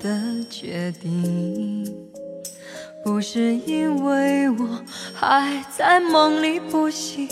[0.00, 1.84] 的决定，
[3.04, 4.68] 不是因为我
[5.14, 7.28] 还在梦里不醒，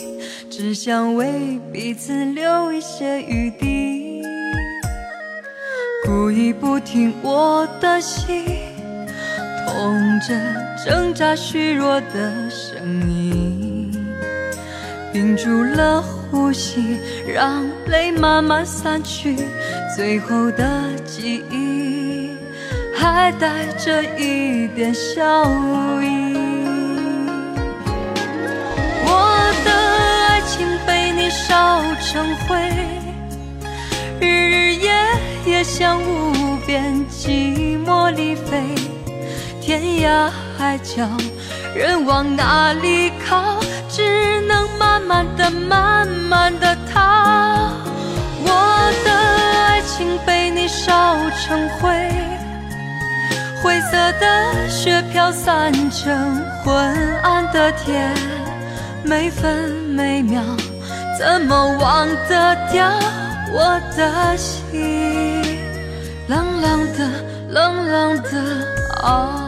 [0.50, 4.22] 只想为彼此留一些余地，
[6.04, 8.44] 故意不听我的心，
[9.66, 10.34] 痛着
[10.84, 12.78] 挣扎虚弱的声
[13.10, 13.92] 音，
[15.12, 16.02] 屏住了。
[16.28, 19.36] 呼吸，让泪慢慢散去，
[19.96, 21.65] 最后的记忆
[22.98, 25.44] 还带着一点笑
[26.02, 26.34] 意。
[29.04, 29.70] 我的
[30.28, 32.56] 爱情被你烧成灰，
[34.20, 34.92] 日日夜
[35.44, 38.74] 夜像无边寂寞里飞，
[39.60, 41.06] 天涯海角，
[41.74, 43.56] 人往哪里靠？
[43.88, 47.70] 只能慢慢的、慢慢的逃。
[48.42, 52.10] 我的爱情被你烧成灰，
[53.66, 58.14] 灰色的雪飘散成昏暗的天，
[59.02, 60.40] 每分每秒
[61.18, 62.88] 怎么忘得掉
[63.52, 65.42] 我的心？
[66.28, 67.10] 冷冷的，
[67.50, 69.45] 冷冷的啊。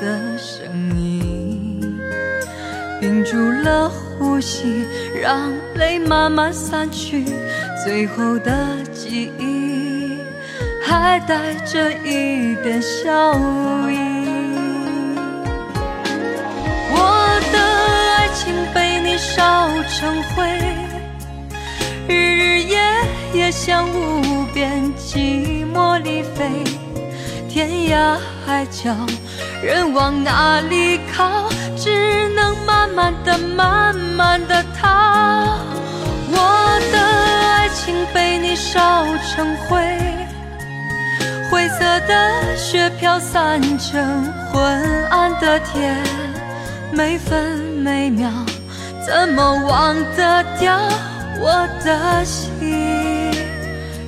[0.00, 0.66] 的声
[0.96, 1.80] 音，
[3.00, 4.84] 屏住了呼吸，
[5.20, 7.24] 让泪慢慢散去，
[7.84, 8.52] 最后的
[8.92, 10.18] 记忆
[10.82, 13.34] 还带着一点笑
[13.88, 13.96] 意。
[16.92, 17.58] 我的
[18.16, 20.44] 爱情被你烧成灰。
[22.08, 22.78] 日日夜
[23.34, 26.62] 夜像无边寂寞里飞，
[27.48, 28.94] 天涯海角，
[29.66, 31.48] 人往哪里靠？
[31.76, 35.58] 只能慢慢的、慢慢的逃。
[36.30, 39.82] 我的爱情被你烧成灰，
[41.50, 45.96] 灰色的雪飘散成昏暗的天，
[46.92, 48.30] 每分每秒
[49.04, 50.78] 怎么忘得掉？
[51.40, 53.32] 我的心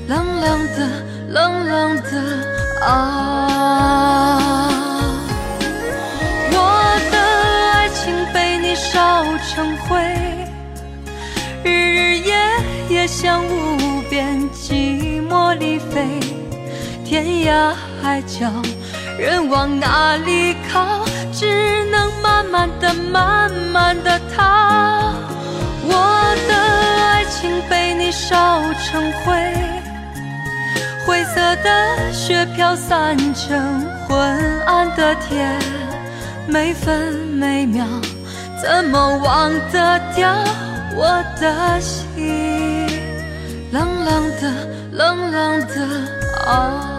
[0.07, 0.89] 冷冷的，
[1.31, 4.78] 冷冷的啊！
[9.47, 9.99] 成灰，
[11.65, 12.37] 日日夜
[12.89, 16.21] 夜像无边寂寞里飞，
[17.05, 17.73] 天涯
[18.03, 18.51] 海角，
[19.19, 21.05] 人往哪里靠？
[21.33, 25.13] 只能慢慢的、慢慢的逃。
[25.85, 27.25] 我的爱。
[27.31, 29.55] 情被你烧成灰，
[31.07, 34.19] 灰色的雪飘散成昏
[34.67, 35.57] 暗的天，
[36.49, 37.87] 每分每秒
[38.61, 40.35] 怎么忘得掉
[40.97, 42.87] 我的心？
[43.71, 44.43] 冷冷的，
[44.93, 45.75] 冷冷的
[46.51, 46.98] 啊。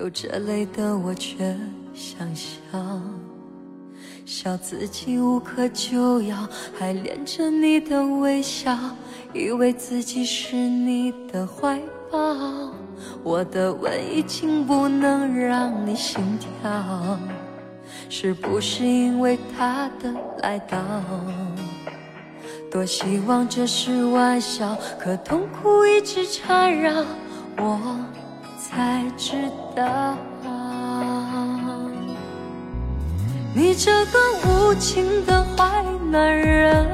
[0.00, 1.54] 流着泪的我却
[1.92, 2.48] 想笑，
[4.24, 8.74] 笑自己无可救药，还恋着你的微笑，
[9.34, 11.78] 以为自己是你的怀
[12.10, 12.18] 抱。
[13.22, 17.18] 我的吻已经不能让你心跳，
[18.08, 20.78] 是不是因为他的来到？
[22.70, 27.04] 多希望这是玩笑，可痛苦一直缠绕
[27.58, 27.78] 我，
[28.70, 29.32] 才知
[29.74, 30.16] 道，
[33.52, 36.86] 你这个无情的坏男人，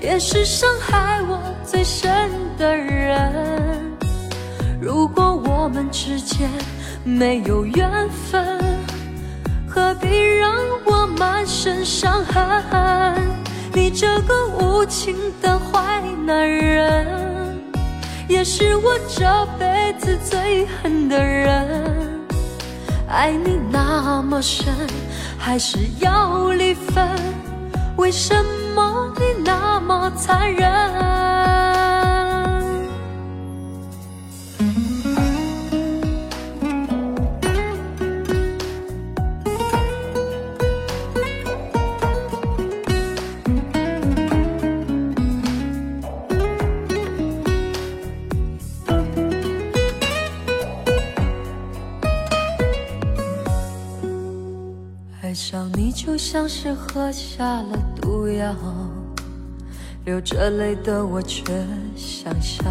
[0.00, 2.28] 也是伤害我最深
[2.58, 3.96] 的人。
[4.80, 6.50] 如果我们之间
[7.04, 8.58] 没有缘分，
[9.68, 10.52] 何必让
[10.84, 13.14] 我满身伤痕？
[13.72, 17.37] 你这个无情的坏男人。
[18.28, 19.24] 也是我这
[19.58, 22.20] 辈子最恨的人，
[23.08, 24.66] 爱你那么深，
[25.38, 27.08] 还是要离分？
[27.96, 28.34] 为什
[28.74, 30.68] 么你那么残忍？
[56.00, 58.54] 就像是喝下了毒药，
[60.04, 61.52] 流着泪的我却
[61.96, 62.64] 想笑，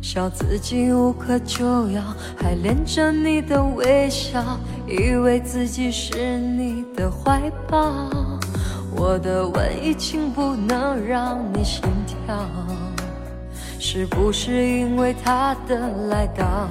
[0.00, 2.00] 笑自己无可救药，
[2.36, 8.08] 还恋着你的微笑，以为自己是你的怀抱。
[8.94, 12.46] 我的吻已经不能让你心跳，
[13.80, 15.76] 是不是因为他的
[16.06, 16.68] 来到？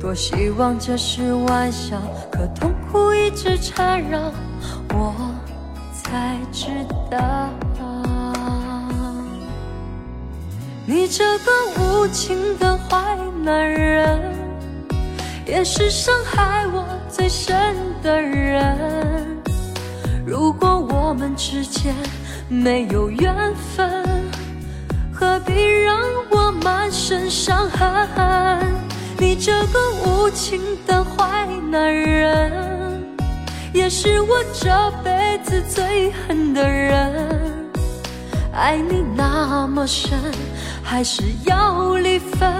[0.00, 1.98] 多希望这是玩笑，
[2.30, 3.03] 可痛苦
[3.34, 4.32] 直缠绕，
[4.94, 5.12] 我
[5.92, 6.68] 才知
[7.10, 7.50] 道，
[10.86, 11.50] 你这个
[11.80, 14.20] 无情的坏男人，
[15.46, 19.36] 也是伤害我最深的人。
[20.24, 21.92] 如果我们之间
[22.48, 23.34] 没有缘
[23.74, 24.04] 分，
[25.12, 25.52] 何必
[25.82, 25.98] 让
[26.30, 28.72] 我满身伤痕？
[29.18, 32.52] 你这个无情的坏男人，
[33.74, 34.70] 也是我这
[35.02, 37.66] 辈子最恨的人。
[38.52, 40.16] 爱你那么深，
[40.80, 42.54] 还是要离分？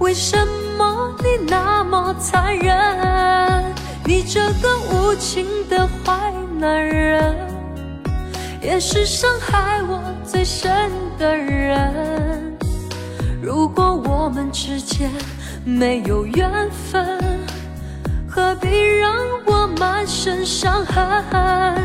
[0.00, 0.36] 为什
[0.78, 3.62] 么你那么残忍？
[4.06, 7.36] 你这个无情的坏男人，
[8.62, 12.56] 也是伤害我最深的人。
[13.42, 15.10] 如果我们之间……
[15.64, 17.20] 没有缘分，
[18.34, 19.14] 何必让
[19.44, 21.76] 我满身伤痕？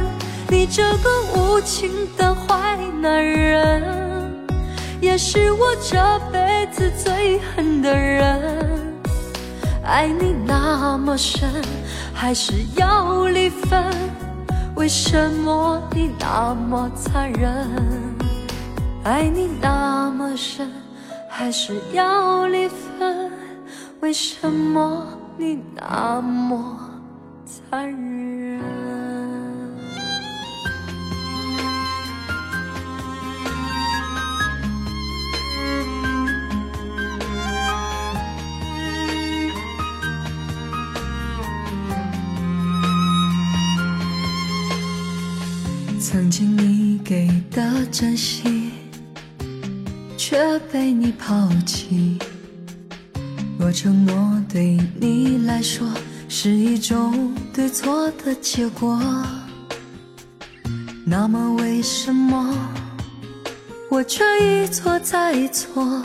[0.48, 3.84] 你这个无情的坏男人，
[5.02, 5.98] 也是我这
[6.32, 8.96] 辈子最恨的人。
[9.84, 11.50] 爱你那么深，
[12.14, 13.84] 还是要离分？
[14.76, 17.68] 为什么你那么残忍？
[19.04, 20.72] 爱你那么深，
[21.30, 23.30] 还是要离分？
[24.00, 25.06] 为什么
[25.40, 26.80] 你那么
[27.46, 28.60] 残忍？
[46.00, 48.72] 曾经你给的真心，
[50.18, 52.18] 却被你抛弃。
[53.68, 55.86] 我承诺对你来说
[56.30, 58.98] 是一种对错的结果，
[61.06, 62.56] 那么为什么
[63.90, 66.02] 我却一错再错？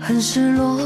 [0.00, 0.80] 很失落，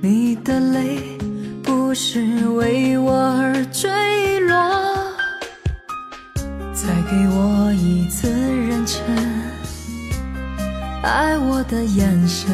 [0.00, 1.18] 你的泪
[1.60, 4.54] 不是为我而坠落。
[6.72, 9.00] 再给我一次认真
[11.02, 12.48] 爱我的眼神。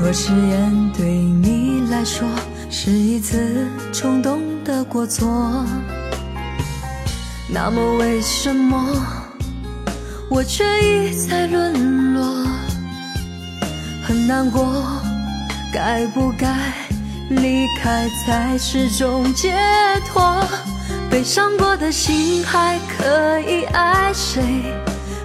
[0.00, 2.24] 若誓言对你来说
[2.70, 5.66] 是一次冲动的过错，
[7.48, 8.86] 那么为什么
[10.30, 12.46] 我却一再沦落？
[14.06, 14.84] 很难过，
[15.74, 16.46] 该不该
[17.30, 19.52] 离开才是种解
[20.06, 20.32] 脱？
[21.10, 24.44] 被伤过的心还可以爱谁？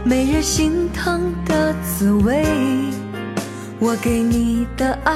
[0.03, 2.43] 没人心疼的滋味。
[3.85, 5.13] 我给你的爱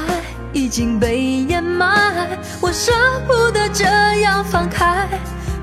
[0.52, 2.92] 已经被掩埋，我舍
[3.26, 3.86] 不得这
[4.20, 5.08] 样放开。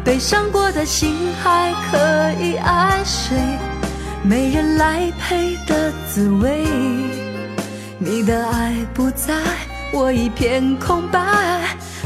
[0.03, 3.37] 悲伤过的心还可以爱谁？
[4.23, 6.65] 没人来陪的滋味。
[7.99, 9.35] 你的爱不在，
[9.93, 11.21] 我一片空白。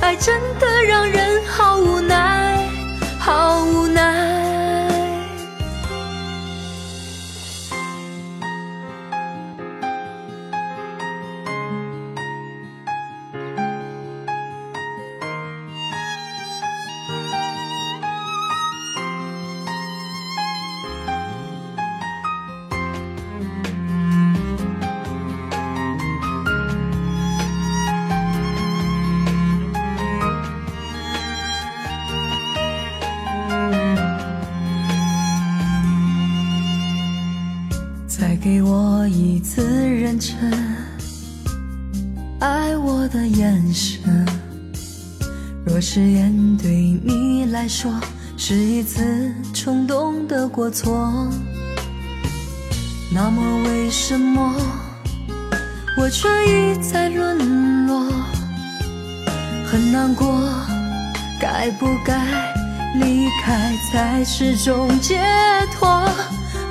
[0.01, 2.69] 爱真的让人好无奈，
[3.21, 4.48] 好无奈。
[39.39, 40.35] 一次认真
[42.41, 44.27] 爱我的眼神。
[45.65, 47.89] 若誓言对你来说
[48.37, 51.31] 是一次冲动的过错，
[53.15, 54.57] 那么为什么
[55.97, 58.11] 我却一再沦落？
[59.71, 60.53] 很难过，
[61.41, 62.27] 该不该
[62.97, 65.21] 离开才是种解
[65.79, 66.11] 脱？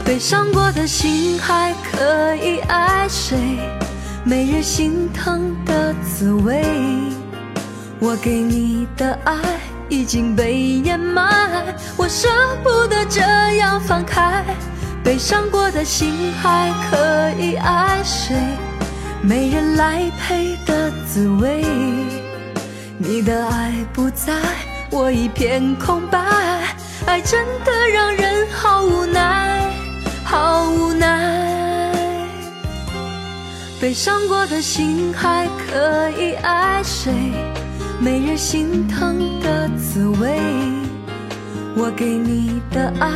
[0.08, 3.38] 悲伤过的心还可以爱谁？
[4.24, 6.64] 没人心疼的滋味。
[8.00, 9.36] 我给你的爱
[9.90, 12.30] 已经被掩埋，我舍
[12.64, 13.20] 不得这
[13.58, 14.46] 样放开。
[15.04, 18.34] 悲伤过的心还可以爱谁？
[19.22, 21.66] 没人来陪的滋味。
[22.98, 24.34] 你的爱不在，
[24.90, 26.18] 我一片空白。
[27.06, 29.57] 爱真的让人好无奈，
[30.29, 31.93] 好无奈。
[33.79, 37.13] 悲伤过的心还可以爱谁？
[37.98, 40.38] 没人心疼的滋味，
[41.77, 43.10] 我给你的爱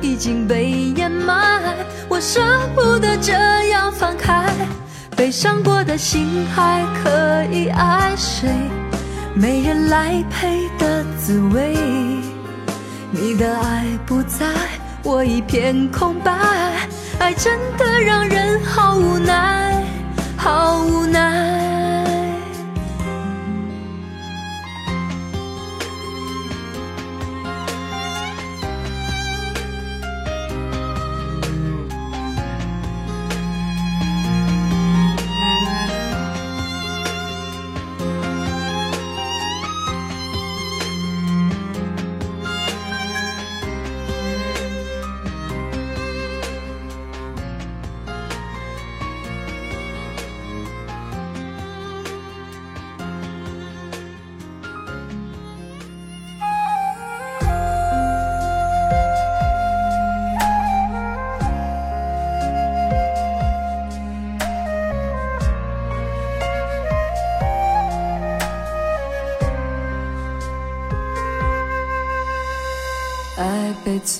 [0.00, 1.76] 已经被掩埋，
[2.08, 2.40] 我舍
[2.74, 3.34] 不得这
[3.68, 4.50] 样放开。
[5.14, 8.48] 悲伤过的心还可以爱谁？
[9.34, 11.76] 没人来陪的滋味，
[13.10, 14.46] 你的爱不在，
[15.04, 16.32] 我一片空白。
[17.18, 19.84] 爱真的让人好无奈，
[20.36, 21.73] 好无奈。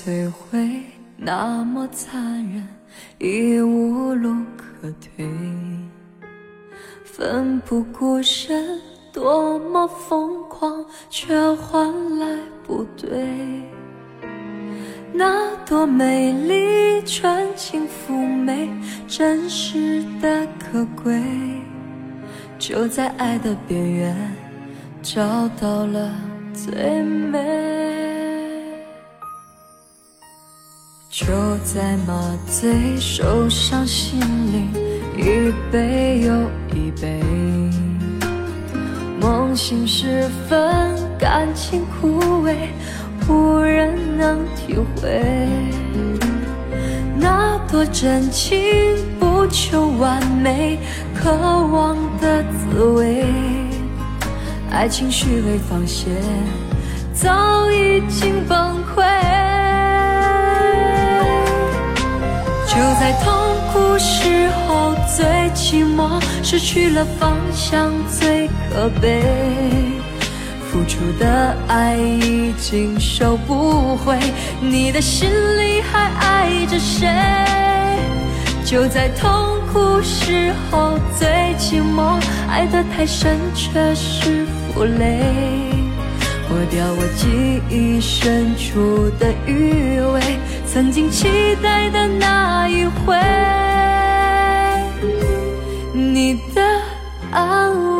[0.05, 0.83] 摧毁，
[1.17, 2.21] 那么残
[2.51, 2.67] 忍，
[3.17, 5.27] 已无路可退。
[7.03, 8.79] 奋不顾身，
[9.11, 13.27] 多么疯狂，却换来不对。
[15.11, 18.69] 那朵美丽、纯情、妩媚、
[19.07, 21.19] 真实的可贵，
[22.59, 24.15] 就在爱的边缘
[25.01, 26.13] 找到了
[26.53, 28.14] 最美。
[31.17, 31.25] 就
[31.63, 34.19] 在麻醉，受伤心
[34.51, 34.69] 灵
[35.15, 36.33] 一杯又
[36.77, 37.23] 一杯，
[39.21, 42.53] 梦醒时分，感情枯萎，
[43.29, 45.47] 无人能体会。
[47.17, 48.59] 那多真情，
[49.17, 50.77] 不求完美，
[51.13, 53.25] 渴望的滋味，
[54.69, 56.11] 爱情虚伪放线，
[57.13, 59.54] 早已经崩溃。
[62.67, 63.33] 就在痛
[63.71, 69.21] 苦时候最寂寞，失去了方向最可悲，
[70.69, 74.17] 付出的爱已经收不回，
[74.59, 77.07] 你的心里还爱着谁？
[78.65, 82.19] 就在痛苦时候最寂寞，
[82.49, 85.21] 爱得太深却是负累，
[86.55, 90.39] 抹掉我记忆深处的余味。
[90.65, 91.27] 曾经期
[91.61, 93.13] 待的那一回，
[95.93, 96.61] 你的
[97.31, 97.94] 安慰。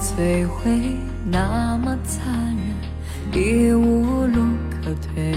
[0.00, 0.96] 摧毁，
[1.30, 2.56] 那么残
[3.32, 4.42] 忍，已无路。
[4.86, 5.34] 可退，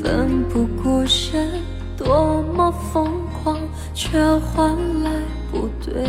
[0.00, 1.60] 奋不顾身，
[1.96, 3.10] 多么疯
[3.42, 3.58] 狂，
[3.94, 5.10] 却换来
[5.50, 6.08] 不对。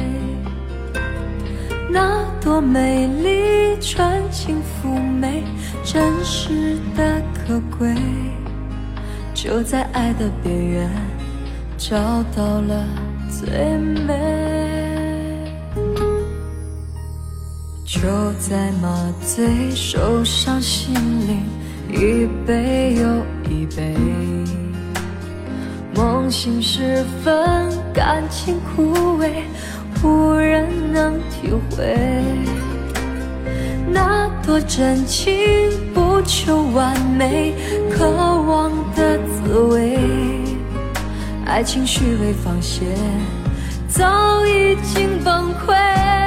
[1.89, 5.43] 那多美丽、纯情、妩媚、
[5.83, 7.95] 真实的可贵，
[9.33, 10.87] 就在爱的边缘
[11.79, 11.97] 找
[12.35, 12.85] 到了
[13.27, 13.75] 最
[14.05, 14.48] 美。
[18.01, 18.07] 就
[18.39, 20.93] 在麻醉，受伤心
[21.27, 21.43] 灵
[21.89, 23.93] 一杯又一杯，
[25.93, 29.29] 梦醒时分，感情枯萎，
[30.01, 32.23] 无人能体会。
[33.91, 35.35] 那多真情，
[35.93, 37.53] 不求完美，
[37.91, 39.99] 渴望的滋味。
[41.45, 42.87] 爱情虚伪放线，
[43.89, 46.18] 早已经崩溃。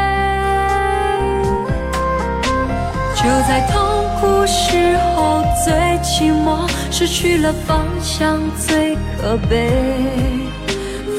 [3.22, 9.70] 就在痛苦时候最寂寞，失去了方向最可悲。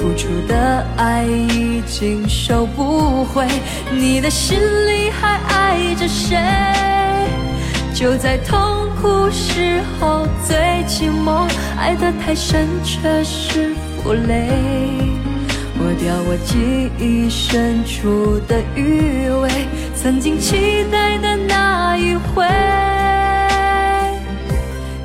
[0.02, 3.48] 付出的爱已经收不回，
[3.90, 6.38] 你的心里还爱着谁？
[7.94, 14.50] 就在痛苦时候最寂寞，爱得太深却是负累，
[15.80, 19.50] 抹掉我记忆深处的余味，
[19.96, 21.33] 曾经期待的
[21.98, 22.46] 一回，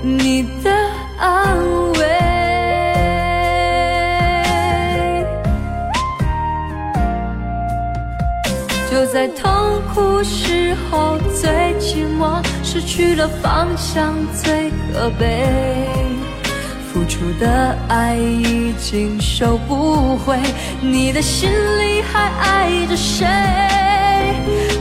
[0.03, 0.71] 你的
[1.19, 1.57] 安
[1.93, 1.99] 慰。
[8.91, 15.47] 就在痛苦时候最寂寞，失去了方向最可悲，
[16.93, 20.39] 付出的爱已经收不回，
[20.81, 23.27] 你的心里还爱着谁？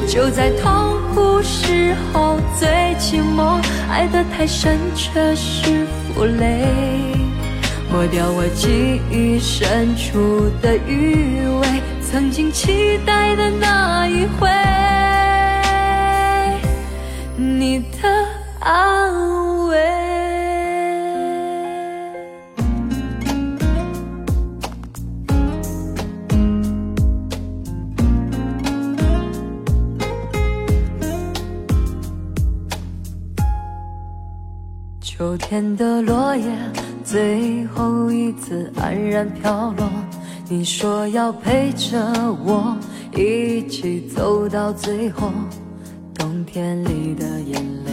[0.08, 2.68] 就在痛苦时候最
[3.00, 6.66] 寂寞，爱得太深却是负累，
[7.92, 11.82] 抹掉我记忆深处的余味。
[12.10, 14.50] 曾经期待的那一回，
[17.36, 18.26] 你的
[18.60, 20.17] 安慰。
[35.18, 36.46] 秋天的落叶，
[37.04, 39.90] 最后一次黯然飘落。
[40.48, 41.98] 你说要陪着
[42.46, 42.78] 我
[43.16, 45.32] 一起走到最后，
[46.14, 47.92] 冬天里的眼泪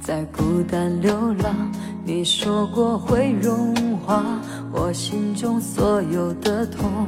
[0.00, 1.70] 在孤单流浪。
[2.02, 4.24] 你说过会融化
[4.72, 7.06] 我心中所有的痛。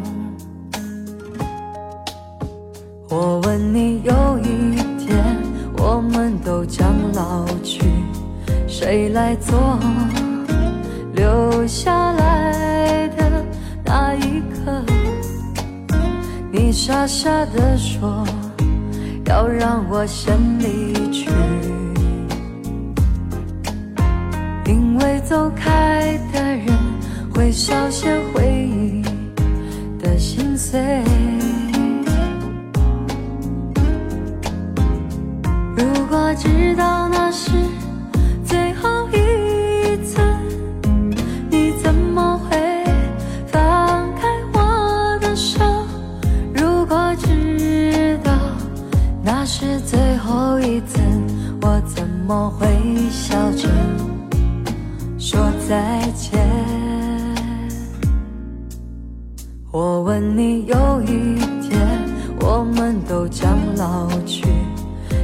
[3.08, 5.24] 我问你，有一天
[5.78, 7.80] 我们都将老去，
[8.82, 9.78] 谁来做
[11.14, 13.44] 留下来的？
[13.84, 14.84] 那一刻，
[16.50, 18.26] 你傻傻的说
[19.26, 21.30] 要让我先离去，
[24.66, 26.66] 因为走开的人
[27.32, 29.04] 会少些回忆
[30.02, 30.80] 的心碎。
[35.76, 37.52] 如果知道那是
[52.34, 52.66] 我会
[53.10, 53.68] 笑着
[55.18, 56.40] 说再见？
[59.70, 61.78] 我问你，有一天
[62.40, 64.46] 我们都将老去，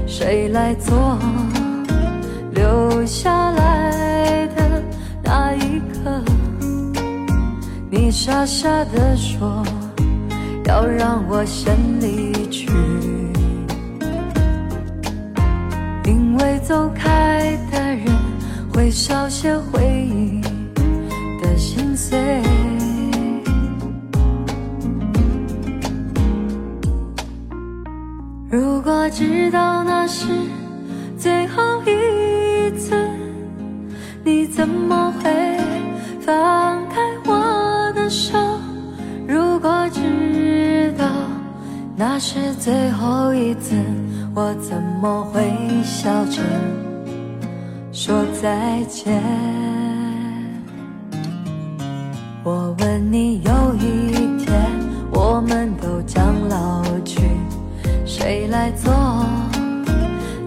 [0.06, 1.18] 谁来做
[2.52, 4.82] 留下来的
[5.24, 6.22] 那一刻？
[7.90, 9.64] 你傻傻地说
[10.66, 12.68] 要让我先离去。
[16.38, 18.06] 为走开的人
[18.72, 20.40] 会少些回忆
[21.42, 22.18] 的心碎。
[28.50, 30.26] 如果知道那是
[31.18, 32.94] 最后一次，
[34.24, 35.58] 你怎么会
[36.20, 38.38] 放开我的手？
[39.26, 41.04] 如果知道
[41.96, 43.74] 那是最后一次。
[44.40, 46.40] 我怎么会笑着
[47.90, 49.20] 说再见？
[52.44, 54.54] 我问你，有一天
[55.10, 57.20] 我们都将老去，
[58.06, 58.94] 谁来做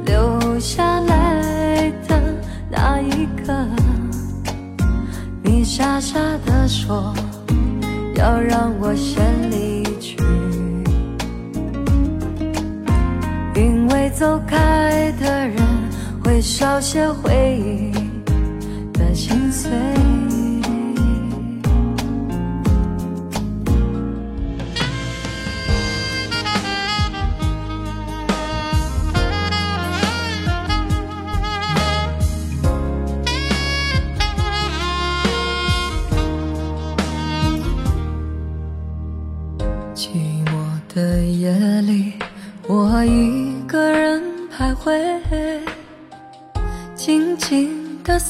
[0.06, 2.18] 留下来的
[2.70, 3.54] 那一刻？
[5.44, 7.14] 你傻傻的说
[8.16, 9.22] 要让我先
[14.22, 15.58] 走开的人
[16.24, 17.91] 会少些回忆。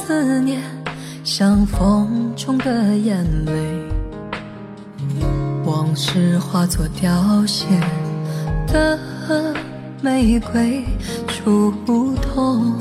[0.05, 0.61] 思念，
[1.23, 3.51] 像风中的眼泪，
[5.65, 7.65] 往事化作凋谢
[8.67, 8.99] 的
[10.01, 10.83] 玫瑰，
[11.27, 11.71] 触
[12.21, 12.73] 痛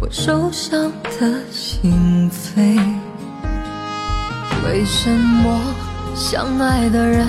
[0.00, 2.78] 我受伤的心扉。
[4.64, 5.60] 为什么
[6.14, 7.26] 相爱的人？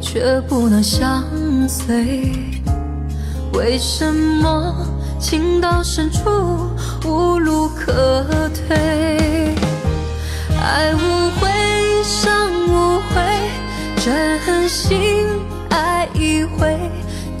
[0.00, 1.24] 却不能相
[1.66, 2.32] 随，
[3.54, 4.74] 为什么
[5.24, 6.20] 情到深处
[7.06, 9.54] 无路可退？
[10.60, 11.50] 爱无悔，
[12.02, 13.22] 伤无悔，
[13.96, 15.26] 真心
[15.70, 16.78] 爱一回，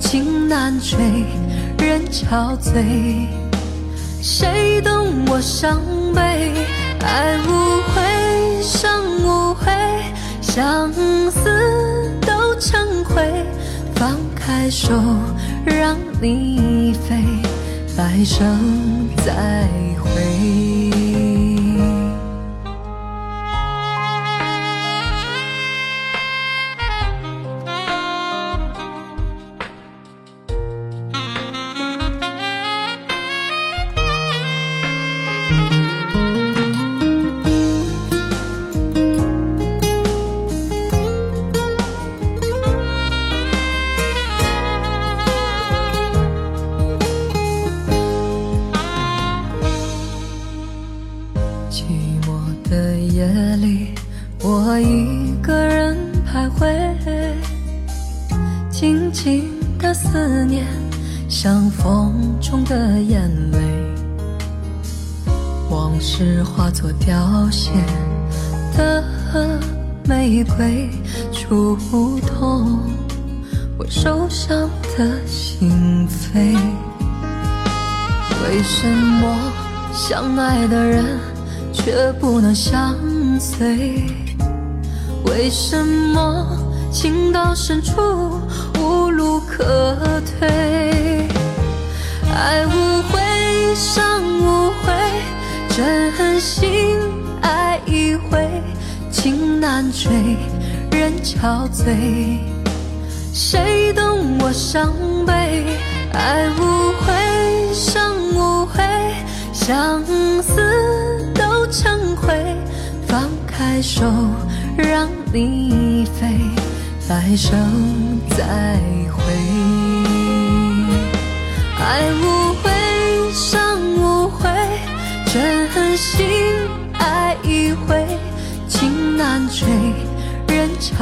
[0.00, 0.96] 情难追，
[1.78, 3.28] 人憔悴，
[4.22, 5.78] 谁懂我伤
[6.14, 6.54] 悲？
[7.02, 9.70] 爱无悔，伤无悔，
[10.40, 12.54] 相思都。
[12.58, 13.44] 成灰，
[13.94, 14.94] 放开手，
[15.66, 17.22] 让你飞，
[17.96, 19.68] 来生再
[20.02, 20.83] 会。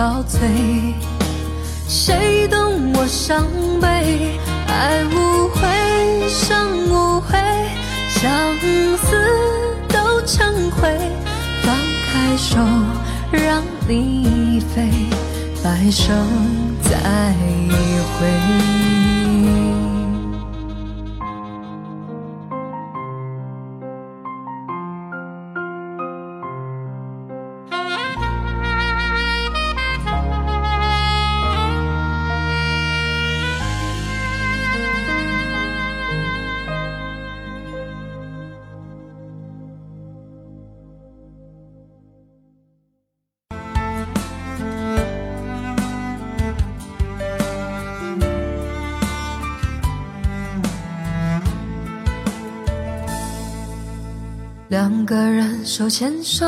[0.02, 0.94] 人憔悴，
[1.86, 3.46] 谁懂我伤
[3.80, 4.36] 悲？
[4.66, 7.38] 爱无悔，伤无悔，
[8.08, 8.58] 相
[8.98, 9.16] 思
[9.88, 10.90] 都成灰，
[11.62, 12.58] 放开手，
[13.30, 14.90] 让你飞，
[15.62, 16.16] 白生
[16.82, 16.98] 再
[18.18, 19.21] 会。
[55.74, 56.44] 手牵手，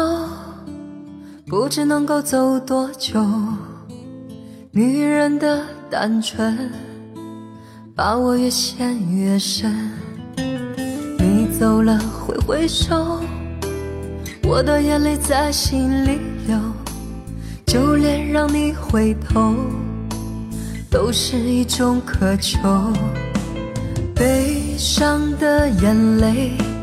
[1.46, 3.24] 不知能够走多久。
[4.70, 6.70] 女人的单纯，
[7.96, 9.90] 把我越陷越深。
[11.18, 13.18] 你走了挥挥手，
[14.42, 16.58] 我的眼泪在心里流。
[17.64, 19.54] 就连让你回头，
[20.90, 22.58] 都是一种渴求。
[24.14, 26.73] 悲伤的眼泪。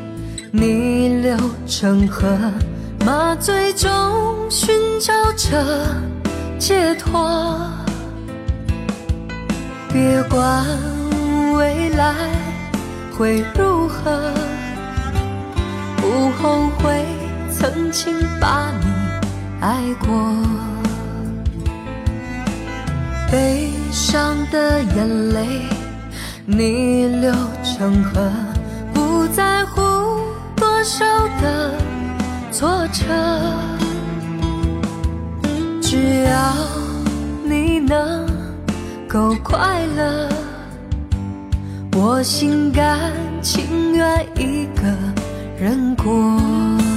[0.54, 2.28] 逆流成河，
[3.06, 3.90] 麻醉中
[4.50, 5.66] 寻找着
[6.60, 7.72] 解脱。
[9.94, 10.66] 别管
[11.56, 12.14] 未来
[13.18, 14.34] 会如何，
[15.96, 17.06] 不后悔
[17.50, 18.86] 曾经把你
[19.62, 20.36] 爱过。
[23.32, 25.62] 悲伤的眼泪
[26.46, 27.34] 逆流
[27.64, 28.30] 成河，
[30.82, 31.06] 多少
[31.40, 31.76] 的
[32.52, 33.04] 挫折，
[35.80, 36.56] 只要
[37.46, 38.26] 你能。
[39.08, 40.28] 够快乐，
[41.94, 42.98] 我心甘
[43.44, 44.88] 情愿一个
[45.60, 46.91] 人过。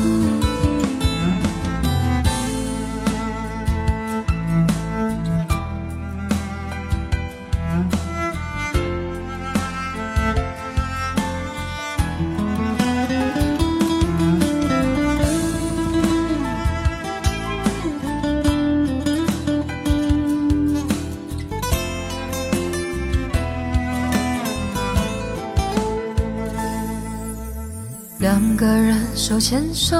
[29.26, 29.96] 手牵手，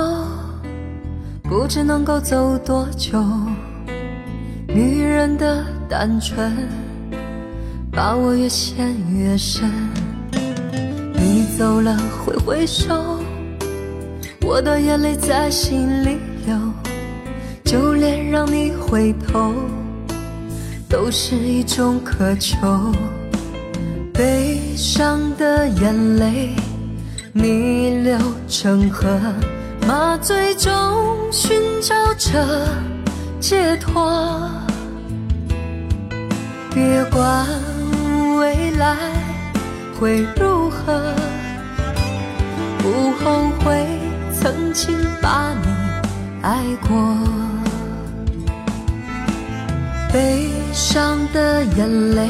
[1.44, 3.24] 不知能够走多久。
[4.68, 6.52] 女人的单纯，
[7.90, 9.64] 把我越陷越深。
[11.14, 13.18] 你走了挥挥手，
[14.42, 16.54] 我的眼泪在心里流。
[17.64, 19.54] 就连让你回头，
[20.86, 22.92] 都是一种渴求。
[24.12, 26.54] 悲伤的眼泪。
[27.36, 28.16] 逆流
[28.46, 29.18] 成河，
[29.88, 30.72] 麻醉中
[31.32, 32.40] 寻找着
[33.40, 34.48] 解脱。
[36.72, 37.44] 别管
[38.38, 38.96] 未来
[39.98, 41.12] 会如何，
[42.78, 43.84] 不后悔
[44.32, 45.66] 曾经把你
[46.40, 47.18] 爱过。
[50.12, 52.28] 悲伤的眼泪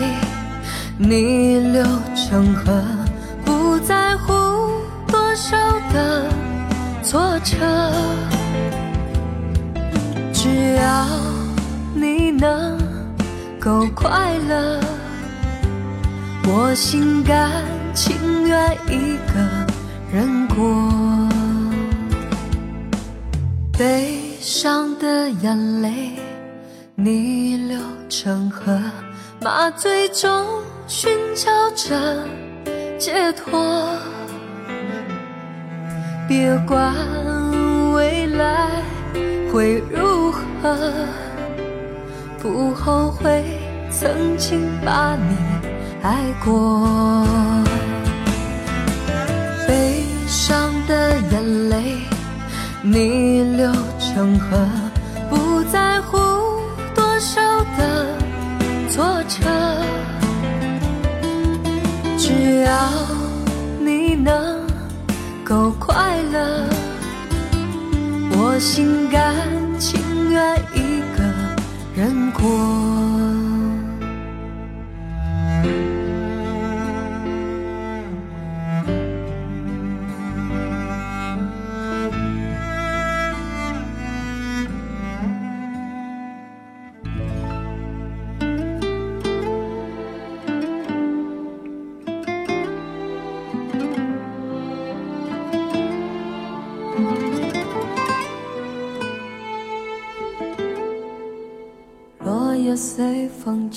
[0.97, 1.85] 逆流
[2.17, 2.83] 成河，
[7.15, 7.57] 挫折，
[10.33, 11.07] 只要
[11.95, 12.77] 你能
[13.61, 14.81] 够快乐，
[16.49, 17.49] 我心甘
[17.95, 19.41] 情愿一个
[20.13, 21.29] 人过。
[23.79, 26.19] 悲伤的眼泪
[26.97, 28.77] 逆流成河，
[29.41, 30.45] 麻醉中
[30.89, 31.95] 寻找着
[32.99, 33.63] 解脱。
[36.37, 36.93] 别管
[37.93, 38.69] 未来
[39.53, 40.93] 会如何，
[42.43, 43.45] 不后悔
[43.89, 45.37] 曾经把你
[46.03, 47.25] 爱过。
[49.69, 51.99] 悲伤的眼泪
[52.83, 54.59] 逆流成河，
[55.31, 56.19] 不在乎
[68.59, 69.35] 心甘
[69.81, 71.25] 情愿一个
[71.97, 73.34] 人过。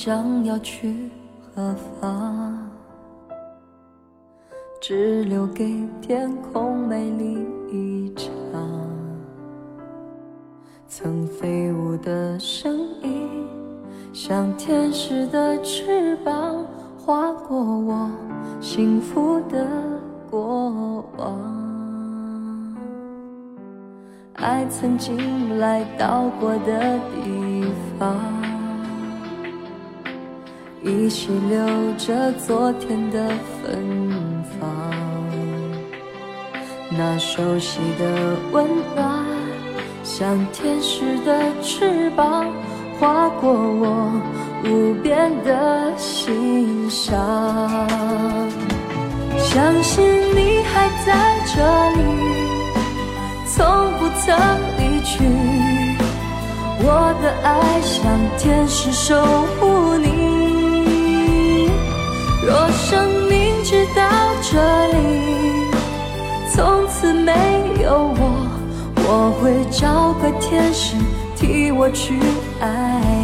[0.07, 1.11] 想要去
[1.53, 2.57] 何方？
[4.79, 8.31] 只留给天空美丽一场。
[10.87, 13.27] 曾飞舞的声音，
[14.13, 16.65] 像天使的翅膀，
[16.97, 18.09] 划过我
[18.61, 19.67] 幸福的
[20.31, 21.37] 过往。
[24.35, 27.65] 爱曾经来到过的地
[27.99, 28.56] 方。
[30.87, 31.59] 依稀留
[31.97, 33.27] 着昨天的
[33.61, 34.69] 芬芳，
[36.89, 39.25] 那熟悉的温暖，
[40.01, 42.45] 像天使的翅膀，
[42.97, 44.09] 划过我
[44.63, 47.17] 无边的心上。
[49.37, 52.01] 相信你还在这里，
[53.45, 54.33] 从不曾
[54.77, 55.21] 离去。
[56.79, 57.99] 我的爱像
[58.37, 59.21] 天使守
[59.59, 60.36] 护你。
[62.47, 64.01] 若生命只到
[64.41, 64.57] 这
[64.87, 65.67] 里，
[66.55, 67.33] 从此没
[67.83, 68.47] 有我，
[68.95, 70.95] 我会找个天使
[71.35, 72.17] 替我去
[72.61, 73.16] 爱。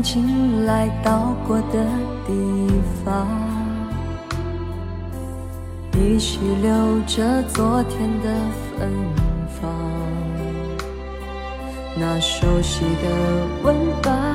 [0.00, 1.84] 曾经来到过的
[2.26, 2.32] 地
[3.04, 3.26] 方。
[5.92, 6.72] 依稀留
[7.06, 8.30] 着昨天的
[8.78, 8.90] 芬
[9.60, 9.70] 芳，
[11.98, 13.10] 那熟悉的
[13.62, 14.34] 温暖，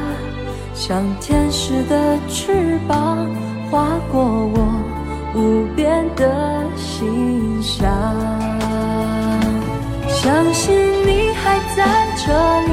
[0.76, 3.28] 像天使的翅膀，
[3.72, 4.72] 划过我
[5.34, 7.90] 无边的心上。
[10.08, 10.76] 相信
[11.08, 12.72] 你还在这里，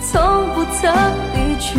[0.00, 0.22] 从
[0.54, 0.94] 不曾
[1.60, 1.78] 去。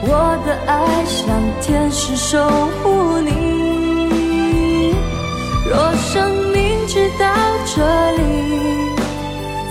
[0.00, 1.26] 我的爱像
[1.60, 2.38] 天使守
[2.82, 4.94] 护你。
[5.68, 7.26] 若生命直到
[7.66, 7.76] 这
[8.12, 8.20] 里，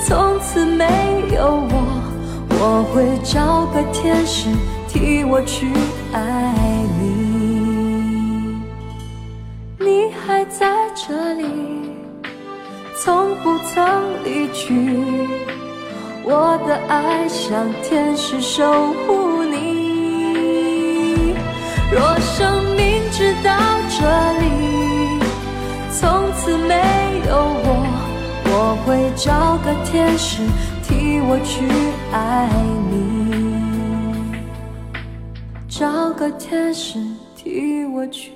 [0.05, 0.83] 从此没
[1.33, 1.37] 有
[1.69, 1.73] 我，
[2.49, 4.49] 我会找个天使
[4.87, 5.71] 替我去
[6.11, 6.53] 爱
[6.99, 7.05] 你。
[9.79, 11.45] 你还在这里，
[13.01, 13.73] 从不曾
[14.23, 14.65] 离去。
[16.29, 21.33] 我的爱像天使守护你。
[21.89, 24.03] 若生命直到这
[24.41, 25.21] 里，
[25.89, 26.75] 从此没
[27.29, 27.31] 有
[27.63, 27.67] 我，
[28.43, 30.43] 我会找个天使
[30.83, 31.65] 替我去
[32.11, 32.49] 爱
[32.91, 32.97] 你，
[35.69, 36.99] 找个天使
[37.37, 38.33] 替我去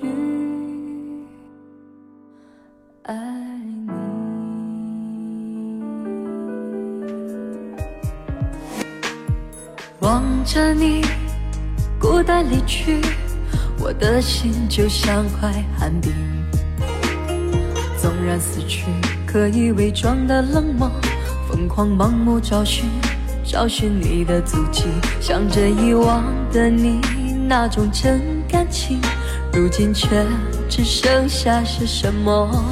[12.32, 13.02] 孤单离去。
[13.78, 16.14] 我的心就像块寒冰，
[17.98, 18.86] 纵然死去，
[19.28, 20.90] 可以伪装的冷漠，
[21.50, 22.86] 疯狂盲目找寻，
[23.44, 24.86] 找寻你的足迹，
[25.20, 27.02] 想着遗忘的你
[27.50, 29.02] 那种真感情，
[29.52, 30.26] 如今却
[30.70, 32.64] 只剩下些什么？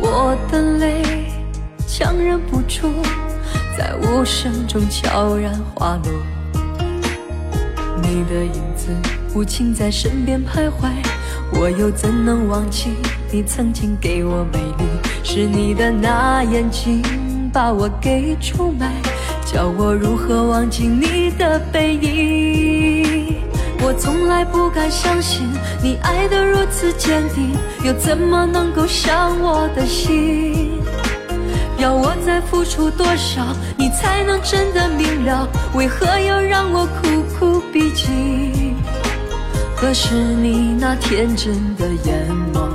[0.00, 1.02] 我的泪
[1.86, 2.90] 强忍不住，
[3.76, 6.12] 在无声中悄然滑落，
[8.02, 8.88] 你的影子。
[9.34, 10.90] 无情在身边徘徊，
[11.52, 12.90] 我又怎能忘记
[13.30, 14.84] 你曾经给我美丽？
[15.24, 17.00] 是你的那眼睛
[17.52, 18.92] 把我给出卖，
[19.46, 23.36] 叫我如何忘记你的背影？
[23.84, 25.48] 我从来不敢相信
[25.82, 27.52] 你爱得如此坚定，
[27.84, 30.70] 又怎么能够伤我的心？
[31.78, 35.48] 要我再付出多少，你才能真的明了？
[35.74, 37.21] 为何要让我苦？
[39.82, 42.68] 可是你那天真的眼眸，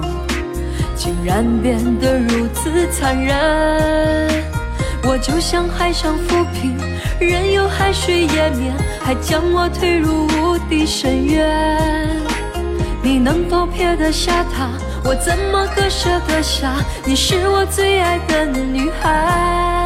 [0.93, 3.33] 竟然变得如此残忍。
[5.03, 6.77] 我就像海上浮萍，
[7.17, 12.19] 任由海水淹没，还将我推入无底深渊。
[13.01, 14.69] 你能否撇得下他？
[15.05, 16.73] 我怎么割舍得下？
[17.05, 19.76] 你是我最爱的女孩。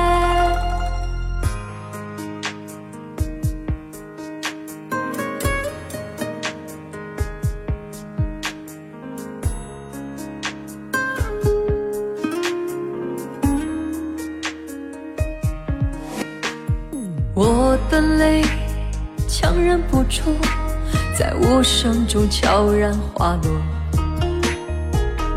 [22.12, 23.52] 中悄然滑落。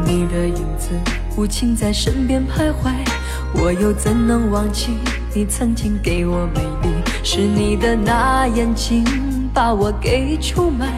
[0.05, 0.91] 你的影子
[1.37, 2.91] 无情在身边徘徊，
[3.55, 4.97] 我又怎能忘记
[5.33, 6.89] 你曾经给我美丽？
[7.22, 9.05] 是你的那眼睛
[9.55, 10.89] 把我给出卖，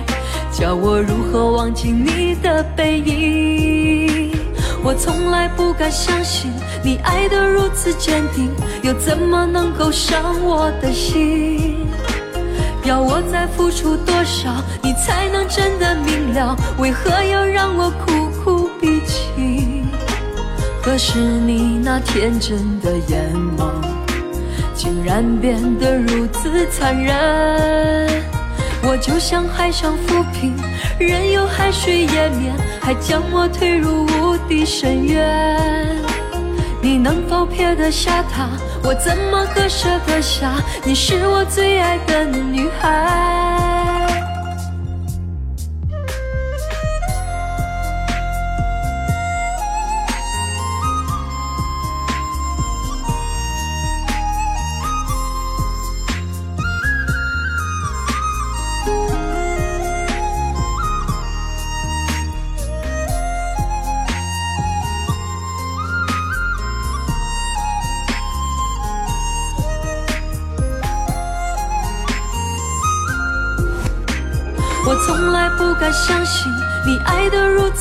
[0.51, 4.33] 叫我如何忘记你的背影？
[4.83, 6.51] 我从来不敢相信
[6.83, 8.49] 你爱得如此坚定，
[8.83, 11.85] 又怎么能够伤我的心？
[12.85, 14.62] 要我再付出多少，
[14.97, 16.57] 才能真的明了？
[16.78, 19.86] 为何要让我苦苦逼近？
[20.82, 23.70] 可是你那天真的眼眸，
[24.74, 28.09] 竟然变得如此残忍。
[28.82, 30.55] 我就像海上浮萍，
[30.99, 35.97] 任由海水淹没，还将我推入无底深渊。
[36.80, 38.49] 你能否撇得下他？
[38.84, 40.53] 我怎么割舍得下？
[40.84, 43.56] 你是我最爱的女孩。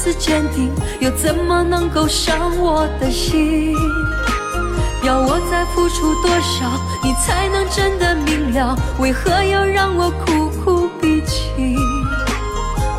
[0.06, 3.74] 如此坚定，又怎么能够伤我的心？
[5.04, 8.78] 要我再付出多少，你才能真的明了？
[9.00, 11.76] 为何要让我苦苦逼近？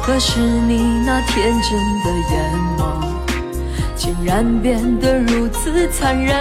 [0.04, 2.82] 可是你那天真的眼眸，
[3.94, 6.36] 竟然变得如此残忍。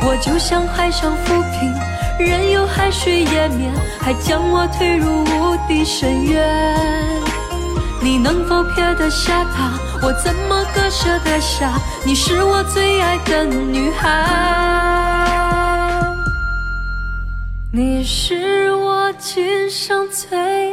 [0.00, 7.13] 我就像海上浮萍，任由海水淹灭，还将我推入无底深渊。
[8.04, 9.72] 你能否撇得下他？
[10.02, 11.72] 我怎么割舍得下？
[12.04, 14.26] 你是我最爱的女孩，
[17.72, 20.63] 你是我今生最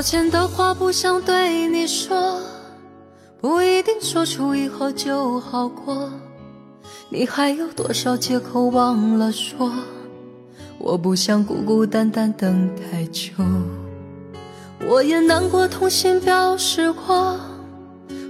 [0.00, 2.40] 抱歉的话不想对你说，
[3.38, 6.10] 不一定说出以后就好过。
[7.10, 9.70] 你还有多少借口忘了说？
[10.78, 13.34] 我不想孤孤单单等太久。
[14.88, 17.38] 我也难过，痛心表示过，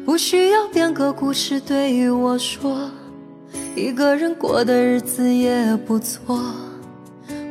[0.04, 2.90] 不需要编个故事对我说，
[3.76, 6.36] 一个人过的日子也不错。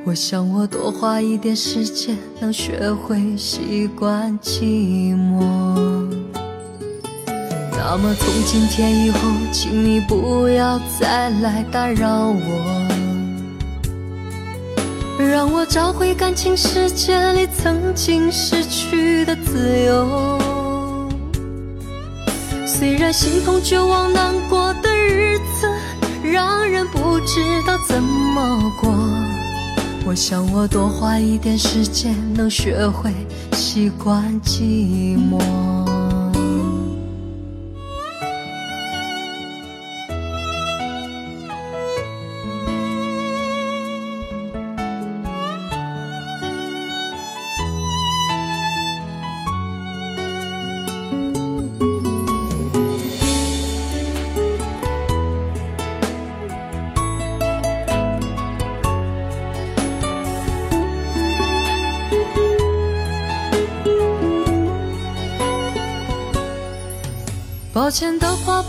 [0.06, 5.44] 我想，我多花一点时间，能学会习惯寂寞。
[7.72, 9.20] 那么，从今天以后，
[9.52, 12.88] 请你不要再来打扰我，
[15.20, 20.40] 让我找回感情世界里曾经失去的自由。
[22.66, 25.70] 虽然心痛、绝望、难过的日子，
[26.24, 28.92] 让人不知道怎么过。
[30.10, 33.14] 我想，我多花一点时间，能学会
[33.54, 35.89] 习惯寂寞。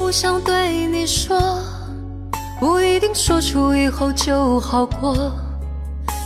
[0.00, 1.38] 不想对你说，
[2.58, 5.30] 不一定说出以后就好过。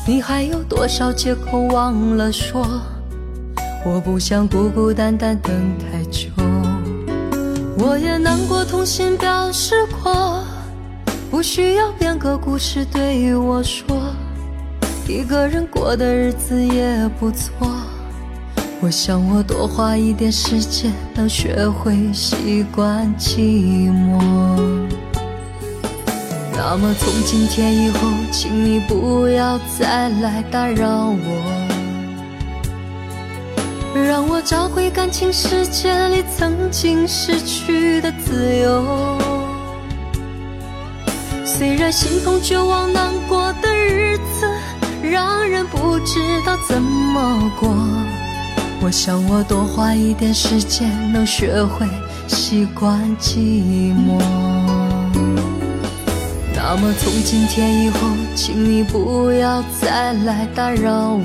[0.07, 2.65] 你还有多少借口忘了说？
[3.85, 6.29] 我不想孤孤单单等太久。
[7.77, 10.45] 我也难过，痛心表示过，
[11.29, 13.85] 不需要编个故事对我说，
[15.09, 17.51] 一个人过的日子也不错。
[18.81, 24.21] 我想，我多花一点时间，能学会习惯寂寞。
[26.53, 27.99] 那么，从今天以后，
[28.31, 31.27] 请你不要再来打扰我，
[33.95, 38.85] 让我找回感情世界里曾经失去的自由。
[41.47, 44.47] 虽然心痛、绝望、难过的日子，
[45.03, 47.75] 让人不知道怎么过。
[48.85, 51.87] 我想，我多花一点时间，能学会
[52.29, 54.21] 习惯寂寞。
[56.55, 57.99] 那么，从今天以后，
[58.35, 61.25] 请你不要再来打扰我，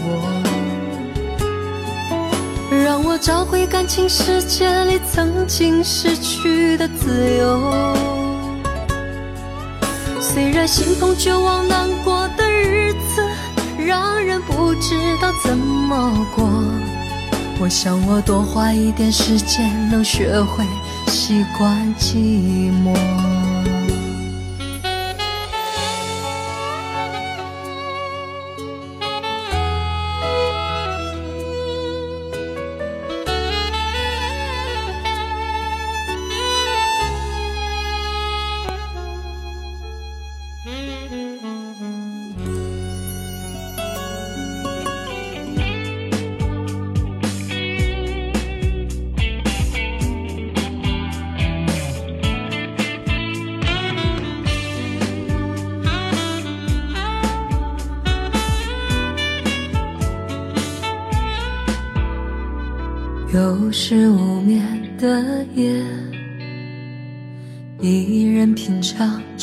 [2.72, 7.94] 让我找回感情世界里曾经失去的自由。
[10.22, 13.22] 虽然心痛、绝望、难过的日子，
[13.86, 16.48] 让人不知道怎么过。
[17.62, 20.66] 我想，我多花一点时间，能学会
[21.08, 23.39] 习惯寂寞。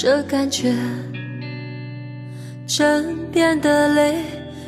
[0.07, 0.73] 这感觉，
[2.65, 4.23] 枕边的泪，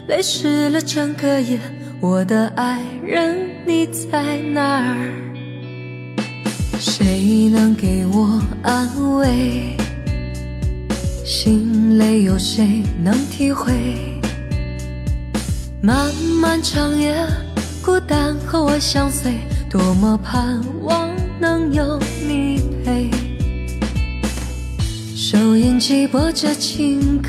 [0.08, 1.60] 泪湿了整个夜。
[2.00, 5.12] 我的爱人，你在哪儿？
[6.80, 9.76] 谁能给我安慰？
[11.24, 13.72] 心累有谁能体会？
[15.80, 16.12] 漫
[16.42, 17.14] 漫长夜，
[17.80, 19.34] 孤单和我相随，
[19.70, 21.08] 多么盼望
[21.38, 23.08] 能有你陪。
[25.30, 27.28] 收音机播着情歌。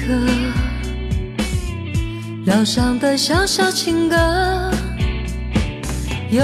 [2.45, 4.15] 疗伤的小小情歌，
[6.29, 6.41] 有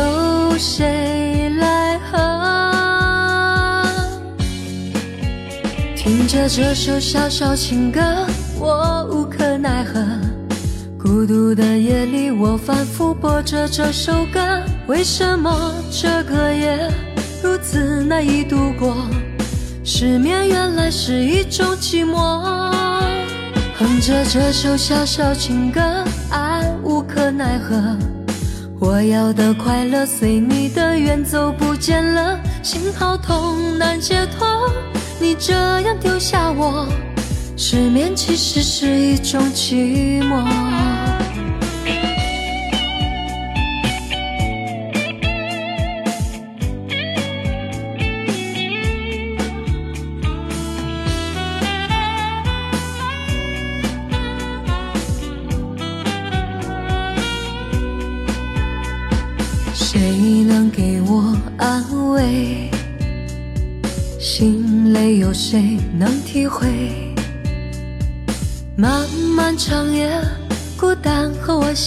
[0.57, 3.87] 谁来和？
[5.95, 8.01] 听着这首小小情歌，
[8.59, 10.05] 我无可奈何。
[10.99, 14.41] 孤独的夜里，我反复播着这首歌。
[14.87, 16.91] 为什么这个夜
[17.41, 18.93] 如此难以度过？
[19.87, 22.17] 失眠原来是一种寂寞。
[23.77, 25.79] 哼着这首小小情歌，
[26.31, 27.95] 爱无可奈何。
[28.79, 34.67] 我要的快乐随你的远走不见了，心好痛难解脱。
[35.19, 36.87] 你这样丢下我，
[37.55, 40.84] 失眠其实是一种寂寞。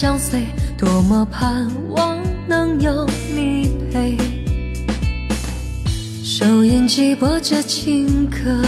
[0.00, 0.46] 相随，
[0.76, 4.16] 多么盼望能有你陪。
[6.22, 8.62] 收音机播着情歌，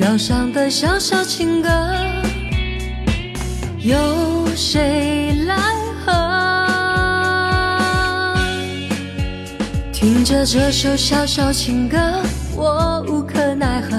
[0.00, 1.68] 疗伤的小小情歌，
[3.78, 5.62] 有谁来
[6.04, 6.12] 和？
[9.92, 11.96] 听着这首小小情歌，
[12.56, 13.96] 我无可奈何。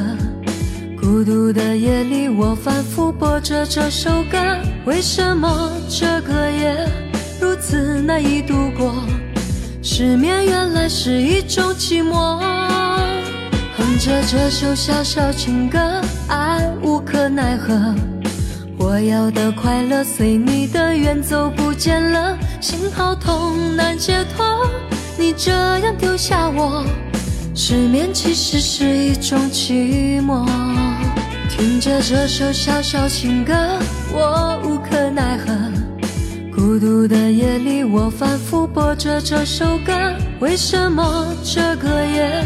[1.00, 4.38] 孤独的夜里，我反复播着这首歌。
[4.86, 6.88] 为什么这个夜
[7.42, 8.94] 如此难以度过？
[9.82, 12.40] 失眠原来是一种寂寞。
[13.76, 15.80] 哼着这首小小情歌，
[16.28, 17.96] 爱无可奈何。
[18.78, 24.70] 我要的快乐随你的远走不见了，心好痛难解脱。
[25.18, 26.86] 你这样丢下我，
[27.56, 30.46] 失眠其实是一种寂寞。
[31.58, 33.54] 听着这首小小情歌，
[34.12, 35.54] 我无可奈何。
[36.54, 39.94] 孤独的夜里，我反复播着这首歌。
[40.42, 42.44] 为什么这个夜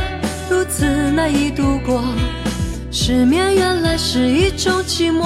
[0.47, 2.03] 如此难以度过？
[2.91, 5.23] 失眠原来是一种寂寞。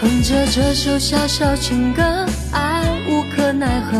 [0.00, 2.02] 哼着这首小小情歌，
[2.52, 3.98] 爱无可奈何。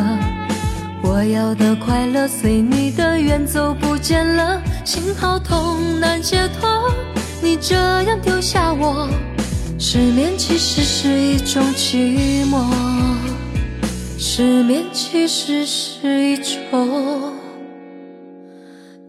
[1.03, 6.91] 我要的快乐随你的远走不见了，心好痛难解脱。
[7.45, 7.75] 你这
[8.05, 9.07] 样丢下我，
[9.79, 12.65] 失眠其实是一种寂寞，
[14.17, 17.35] 失眠其实是一种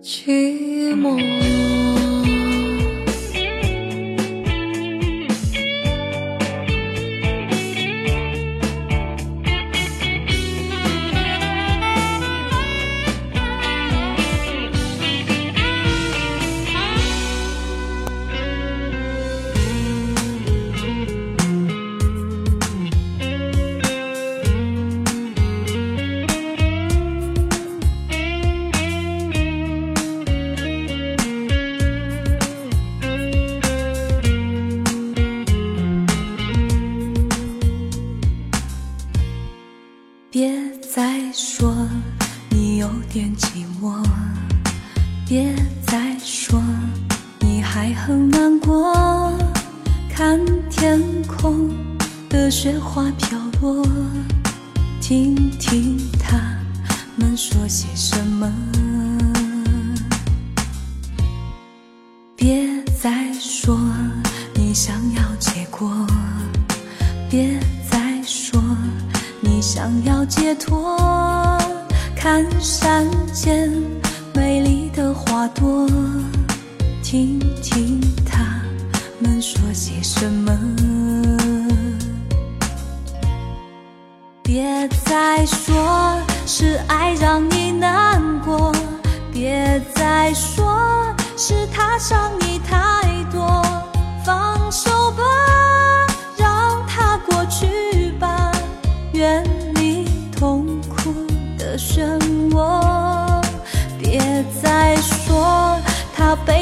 [0.04, 1.95] 寂寞。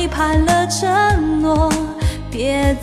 [0.03, 1.71] 背叛了承诺，
[2.29, 2.75] 别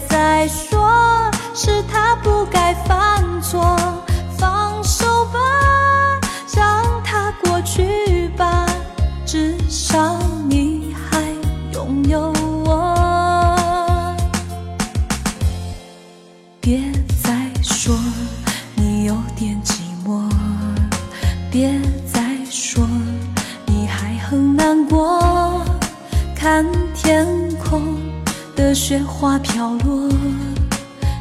[28.74, 30.08] 雪花飘落，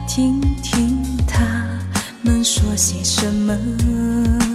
[0.07, 1.65] 听听他
[2.21, 4.48] 们说些什么。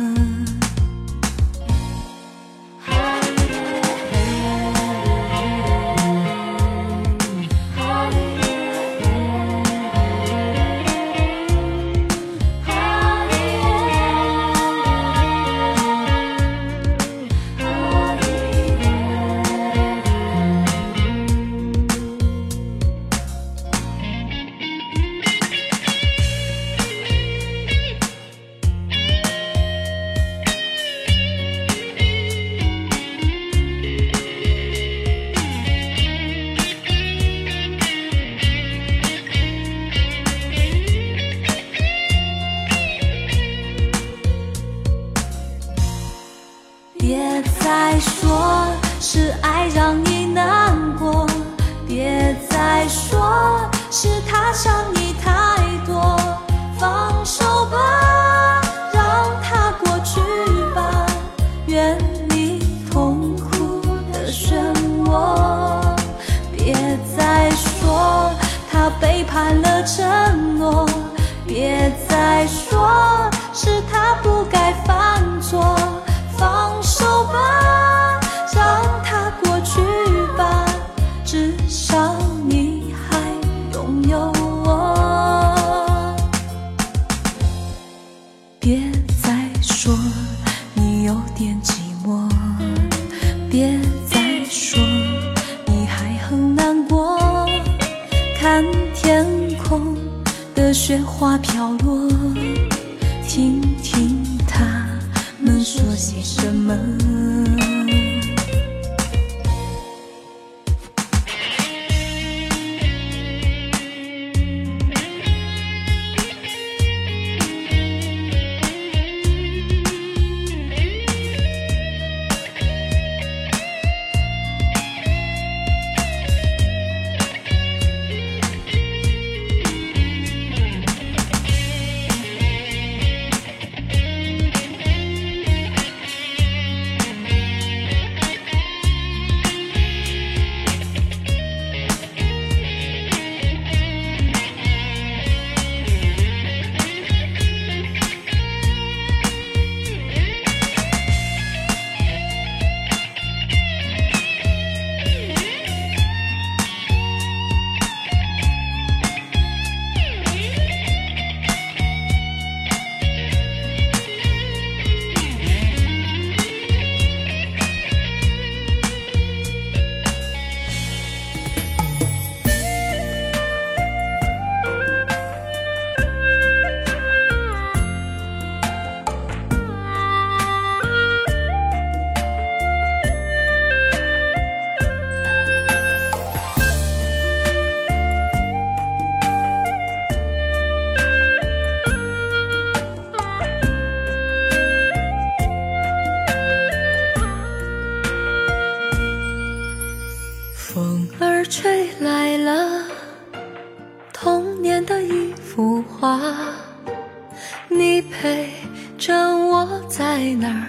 [210.35, 210.67] 哪儿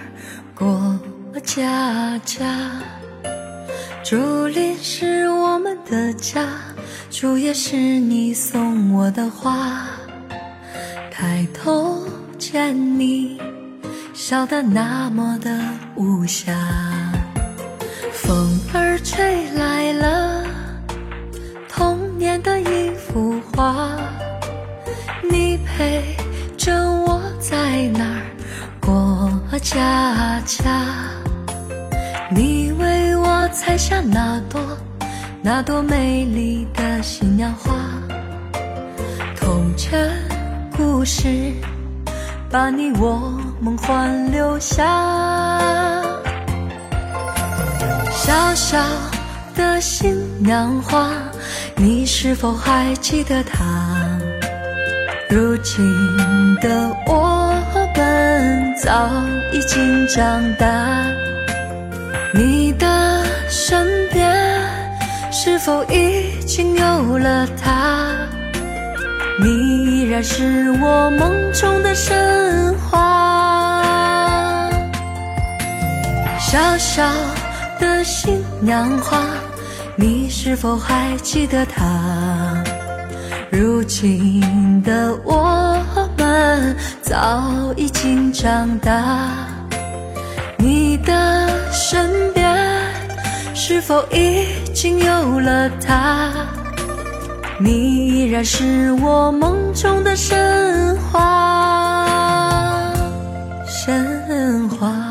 [0.54, 0.98] 过
[1.44, 2.80] 家家。
[4.02, 6.46] 竹林是我们的家，
[7.10, 9.88] 竹叶是你送我的花。
[11.10, 12.06] 抬头
[12.38, 13.40] 见你
[14.14, 15.60] 笑得那么的
[15.96, 16.54] 无暇。
[18.12, 20.44] 风儿吹来了
[21.68, 23.96] 童年的一幅画，
[25.30, 26.16] 你陪
[26.56, 28.22] 着我在那儿
[28.80, 28.94] 过
[29.62, 30.64] 家家。
[32.30, 34.60] 你为我采下那朵
[35.42, 37.74] 那朵美丽的新娘花，
[39.36, 40.12] 童真
[40.76, 41.52] 故事
[42.50, 44.84] 把你我梦幻留下。
[48.10, 48.78] 小小
[49.54, 51.10] 的新娘花，
[51.76, 53.64] 你是否还记得她？
[55.28, 55.84] 如今
[56.60, 57.52] 的我
[57.96, 59.10] 们早
[59.52, 60.66] 已经长大，
[62.32, 64.36] 你的身边
[65.32, 68.12] 是否已经有了她？
[69.38, 74.70] 你依然是我梦中的神话，
[76.38, 77.02] 小小
[77.78, 79.22] 的新娘花，
[79.96, 81.84] 你是否还记得他？
[83.50, 85.78] 如今的我
[86.26, 88.90] 们早已经长大，
[90.56, 92.44] 你的身边
[93.54, 96.32] 是否已经有了他？
[97.60, 102.92] 你依然是我梦中的神话，
[103.66, 105.05] 神话。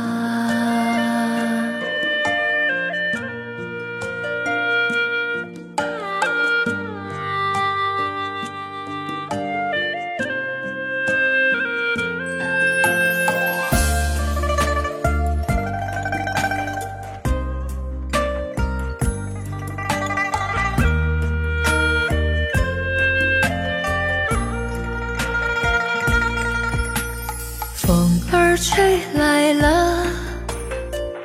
[27.85, 30.07] 风儿吹来了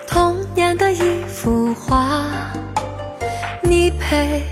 [0.06, 2.20] 童年的一幅画，
[3.62, 4.42] 你陪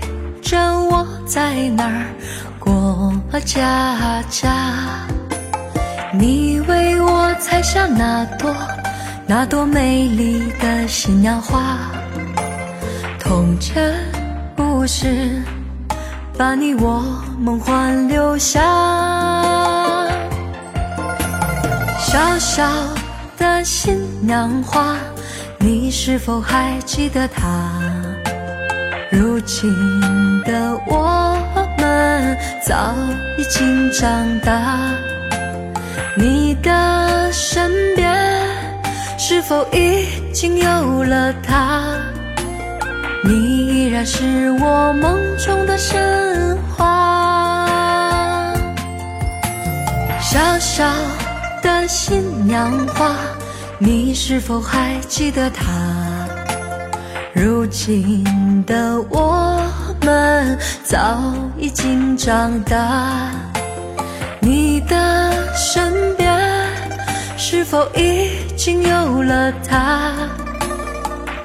[0.41, 2.05] 着我在那儿
[2.57, 3.13] 过
[3.45, 4.51] 家家，
[6.11, 8.55] 你为我采下那朵
[9.27, 11.77] 那朵美丽的新娘花，
[13.19, 13.93] 童真
[14.57, 15.43] 故事
[16.35, 17.03] 把你我
[17.37, 19.48] 梦幻留下。
[22.11, 22.63] 小小
[23.37, 23.95] 的新
[24.25, 24.95] 娘花，
[25.59, 27.69] 你是否还记得她？
[29.11, 29.71] 如今
[30.41, 31.37] 的我
[31.77, 32.35] 们
[32.65, 32.95] 早
[33.37, 34.91] 已经长大，
[36.17, 38.11] 你的身边
[39.15, 41.83] 是否已经有了她？
[43.23, 48.51] 你依然是我梦中的神话，
[50.19, 50.91] 小小。
[51.61, 53.15] 的新娘花，
[53.77, 55.63] 你是否还记得她？
[57.33, 58.23] 如今
[58.65, 59.61] 的我
[60.01, 63.31] 们早已经长大，
[64.39, 66.37] 你的身边
[67.37, 70.11] 是否已经有了她？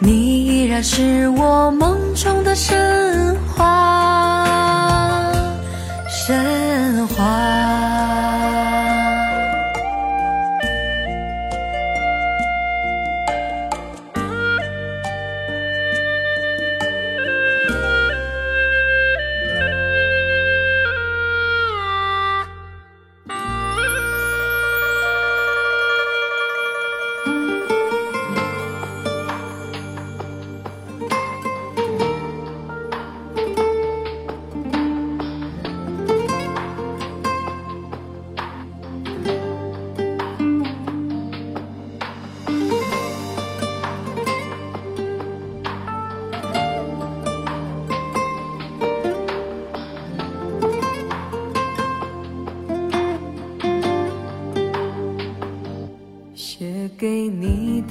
[0.01, 4.45] 你依然是我梦中的神话，
[6.09, 7.93] 神话。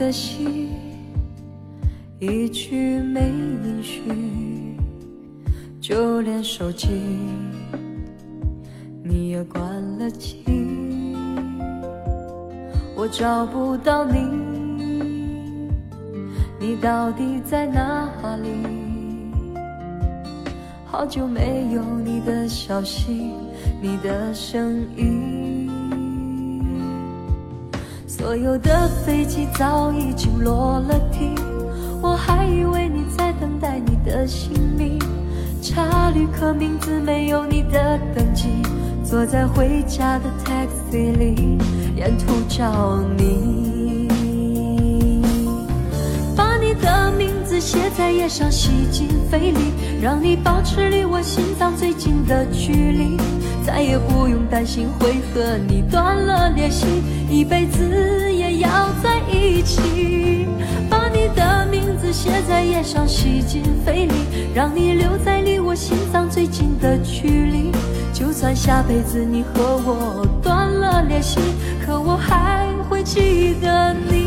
[0.04, 0.68] 的心，
[2.20, 4.78] 一句没音讯，
[5.80, 6.90] 就连手机
[9.02, 9.64] 你也关
[9.98, 10.44] 了机，
[12.98, 14.20] 我找不到你，
[16.60, 18.50] 你到底在哪里？
[20.84, 23.32] 好久没有你的消息，
[23.82, 25.43] 你的声音。
[28.24, 31.36] 所有的飞机早已经落了地，
[32.02, 34.98] 我还以为你在等待你的行李。
[35.62, 38.48] 查旅客名字没有你的登记，
[39.04, 41.58] 坐在回家的 taxi 里，
[41.98, 44.08] 沿途找你，
[46.34, 53.18] 把你的名字写在页上，吸进肺里，让你保持离我心脏最近的距离。
[53.66, 56.86] 再也不用担心会和你断了联系，
[57.30, 58.70] 一辈子也要
[59.02, 60.48] 在一起。
[60.90, 64.14] 把你的名字写在页上，吸进肺里，
[64.54, 67.72] 让你留在离我心脏最近的距离。
[68.14, 71.40] 就算下辈子你和我断了联系，
[71.86, 74.23] 可我还会记得你。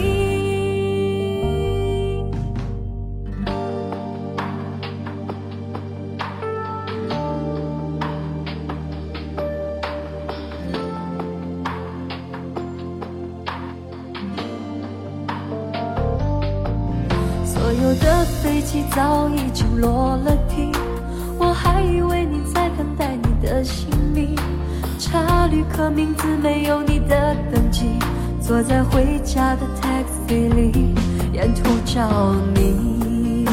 [28.47, 30.95] 坐在回家的 taxi 里，
[31.33, 33.45] 沿途找你，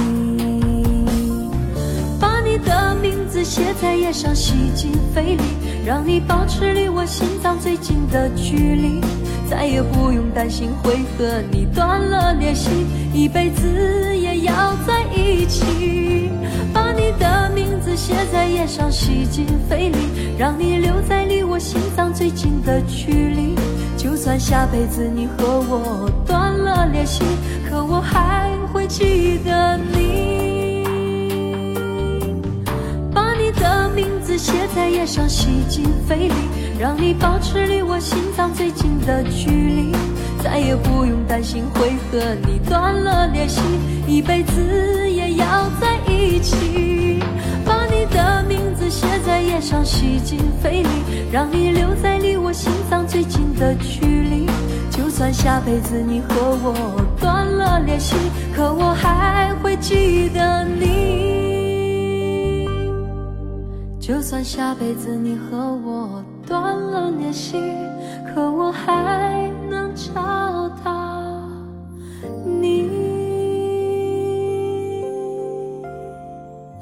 [2.20, 5.41] 把你的名字写在页上，吸进肺里，
[5.84, 9.02] 让你保持离我心脏最近的距离。
[9.50, 12.70] 再也不用担心会和你断了联系，
[13.16, 16.30] 一辈子也要在一起。
[16.72, 19.98] 把你的名字写在页上，吸进肺里，
[20.38, 23.53] 让你留在离我心脏最近的距离。
[24.04, 27.24] 就算下辈子你和我断了联系，
[27.70, 30.84] 可我还会记得你。
[33.14, 36.34] 把你的名字写在页上，吸进肺里。
[36.78, 39.95] 让你保持离我心脏最近的距离，
[40.43, 43.62] 再也不用担心会和你断了联系，
[44.06, 47.24] 一辈子也要在一起。
[47.66, 50.89] 把你的名写在页上，吸进肺里，
[51.32, 54.46] 让你留在离我心脏最近的距离。
[54.91, 58.16] 就算下辈子你和我断了联系，
[58.56, 60.94] 可我还会记得你。
[64.00, 66.24] 就算下辈子你和我。
[66.46, 67.58] 断了联系，
[68.36, 70.91] 可我还能找到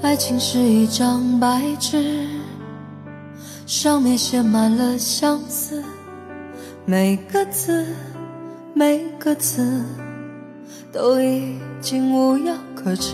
[0.02, 2.28] 爱情是一张白纸，
[3.68, 5.84] 上面写满了相思，
[6.86, 7.86] 每个字，
[8.74, 9.86] 每个字，
[10.92, 13.14] 都已经无药可治，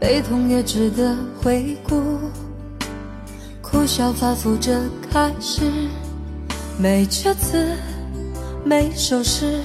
[0.00, 2.02] 悲痛也值得回顾。
[3.62, 5.62] 苦笑反复着开始，
[6.76, 7.76] 每句词，
[8.64, 9.60] 每首诗，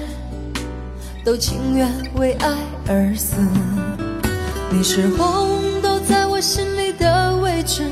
[1.24, 2.56] 都情愿为爱
[2.86, 3.36] 而死。
[4.70, 7.82] 你是红豆在我心里的位置，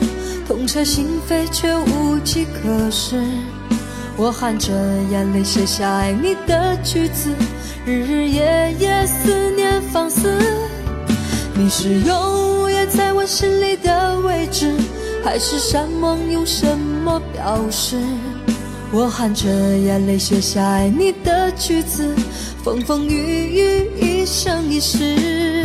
[0.47, 3.16] 痛彻心扉却无计可施。
[4.16, 4.72] 我含着
[5.11, 7.31] 眼泪写下爱你的句子，
[7.87, 10.39] 日日夜夜思念放肆。
[11.55, 14.74] 你是永远在我心里的位置。
[15.24, 17.97] 海誓山盟用什么表示？
[18.93, 22.14] 我含着眼泪写下爱你的句子，
[22.62, 25.55] 风风雨雨，一生一世。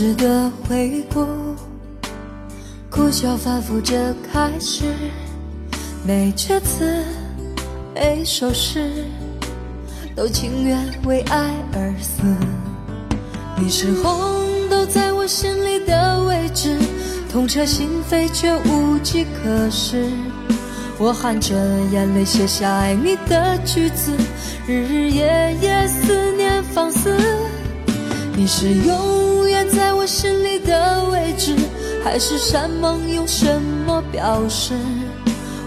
[0.00, 1.26] 值得回顾，
[2.88, 4.84] 苦笑反复着开始，
[6.06, 7.04] 每阙词，
[7.94, 9.04] 每首诗，
[10.16, 12.22] 都情愿为爱而死。
[13.58, 14.10] 你是红
[14.70, 16.78] 豆在我心里的位置，
[17.30, 20.10] 痛彻心扉却无计可施。
[20.96, 21.54] 我含着
[21.92, 24.16] 眼泪写下爱你的句子，
[24.66, 27.14] 日日夜夜思念放肆。
[28.34, 29.29] 你是永。
[30.00, 31.54] 我心里的位置，
[32.02, 34.72] 海誓山盟用什么表示？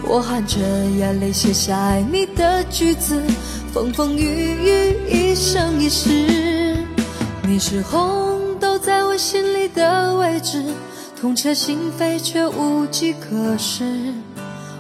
[0.08, 0.58] 我含着
[0.98, 3.22] 眼泪写下爱你的句子，
[3.72, 6.10] 风风雨雨，一生一世。
[7.44, 10.64] 你是红豆在我心里的位置，
[11.22, 13.86] 痛彻心扉却无计可施。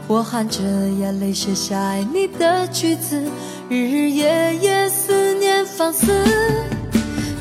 [0.07, 3.23] 我含着眼泪写下爱你的句子，
[3.69, 6.11] 日日夜夜思念放肆。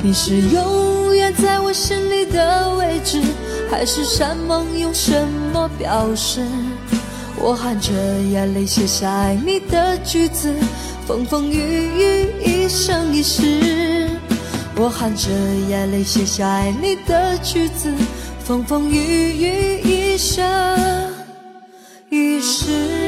[0.04, 3.22] 你是永远在我心里的位置，
[3.70, 6.44] 海誓山盟用什么表示？
[7.38, 10.52] 我含着眼泪写下爱你的句子，
[11.06, 14.10] 风风雨雨，一生一世。
[14.74, 15.30] 我含着
[15.68, 17.88] 眼泪写下爱你的句子，
[18.42, 20.44] 风风雨雨，一生
[22.10, 23.01] 一世。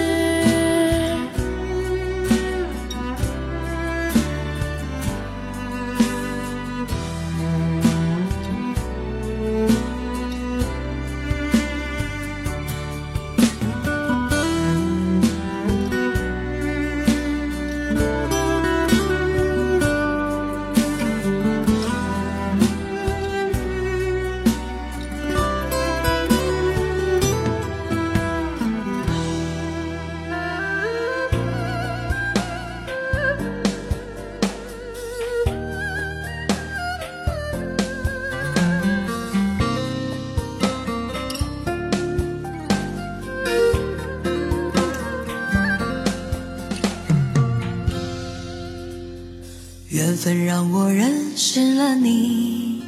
[50.24, 52.82] 分让我认识了你，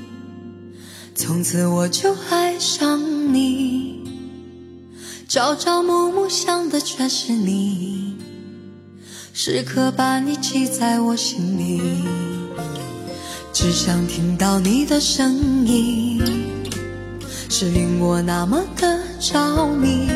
[1.14, 2.98] 从此我就爱上
[3.34, 4.00] 你，
[5.28, 8.16] 朝朝暮暮想的全是你，
[9.34, 11.82] 时刻把你记在我心里，
[13.52, 16.24] 只想听到你的声音，
[17.50, 20.08] 是令我那么的着迷，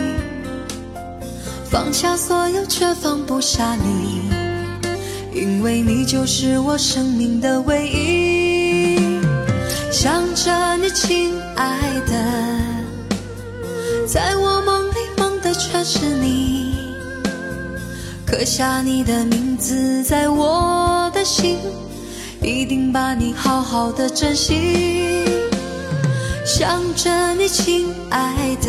[1.71, 4.30] 放下所有却放不下你。
[5.51, 9.21] 因为你就是我生命的唯一，
[9.91, 11.77] 想着你，亲爱
[12.07, 12.15] 的，
[14.07, 16.77] 在我梦里梦的全是你，
[18.25, 21.59] 刻下你的名字在我的心，
[22.41, 25.25] 一定把你好好的珍惜。
[26.47, 28.69] 想着你，亲爱的，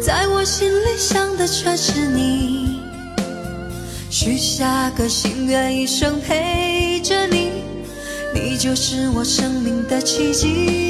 [0.00, 2.67] 在我心里想的全是你。
[4.28, 7.48] 许下个心愿，一生陪着你，
[8.34, 10.87] 你就是我生命的奇迹。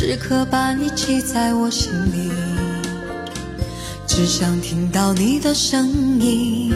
[0.00, 2.30] 时刻把你记在我心里，
[4.06, 5.90] 只想听到你的声
[6.20, 6.72] 音，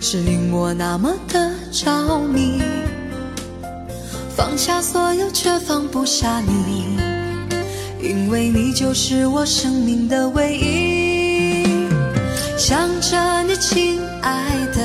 [0.00, 2.62] 是令我那么的着迷，
[4.36, 6.96] 放下所有却放不下你。
[8.00, 11.88] 因为你就是我生命的唯一，
[12.56, 14.78] 想着你，亲爱的，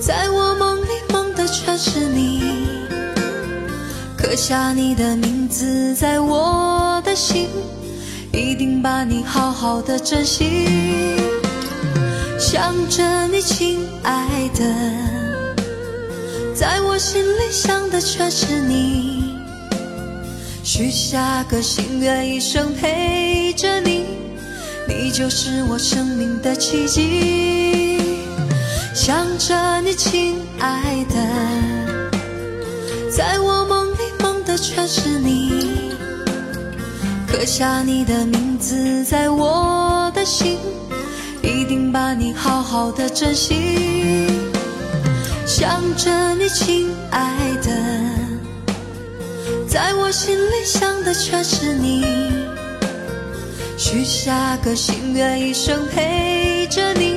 [0.00, 2.42] 在我梦里梦的全是你，
[4.32, 7.48] 刻下你的名字在我的心，
[8.32, 10.66] 一定把你好好的珍惜。
[12.38, 14.64] 想着你，亲爱的，
[16.54, 19.34] 在我心里想的全是你。
[20.64, 24.06] 许下个心愿，一生陪着你，
[24.88, 28.00] 你就是我生命的奇迹。
[28.94, 31.16] 想着你，亲爱的，
[33.14, 33.81] 在我梦
[34.52, 35.64] 的全是你，
[37.26, 40.58] 刻下你的名字在我的心，
[41.42, 44.26] 一定把你好好的珍惜。
[45.46, 47.70] 想着你，亲爱的。
[49.66, 52.04] 在我心里想的全是你，
[53.78, 57.16] 许下个心愿，一生陪着你，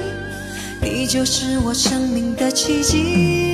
[0.81, 3.44] 你就是我生命的奇迹。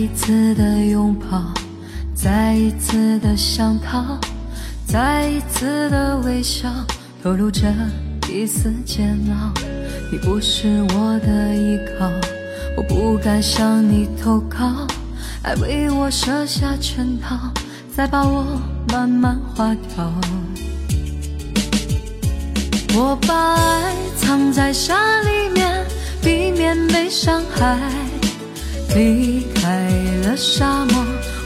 [0.00, 1.52] 一次的拥抱，
[2.14, 4.18] 再一次的想逃。
[4.86, 6.70] 再一次的微笑，
[7.22, 7.70] 透露着
[8.26, 9.52] 一丝煎熬。
[10.10, 12.10] 你不是我的依靠，
[12.78, 14.86] 我不敢向你投靠。
[15.42, 17.36] 爱为我设下圈套，
[17.94, 20.10] 再把我慢慢划掉。
[22.96, 25.84] 我把爱藏在沙里面，
[26.22, 27.78] 避免被伤害。
[28.94, 29.88] 离开
[30.24, 31.04] 了沙漠，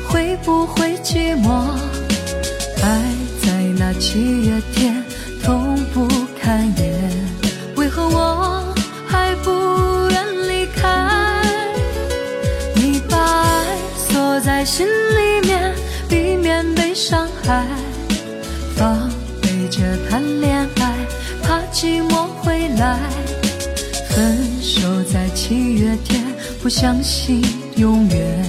[0.09, 1.69] 会不会寂寞？
[2.83, 3.03] 爱
[3.43, 5.05] 在那七月天，
[5.43, 6.09] 痛不
[6.41, 7.11] 堪言。
[7.77, 8.75] 为何我
[9.07, 9.51] 还不
[10.11, 11.43] 愿离开？
[12.75, 13.77] 你把爱
[14.09, 15.75] 锁在心里面，
[16.09, 17.67] 避免被伤害，
[18.75, 19.11] 防
[19.43, 20.95] 备着谈恋爱，
[21.43, 22.99] 怕寂寞回来。
[24.09, 26.24] 分手在七月天。
[26.65, 27.43] 不相信
[27.77, 28.43] 永远。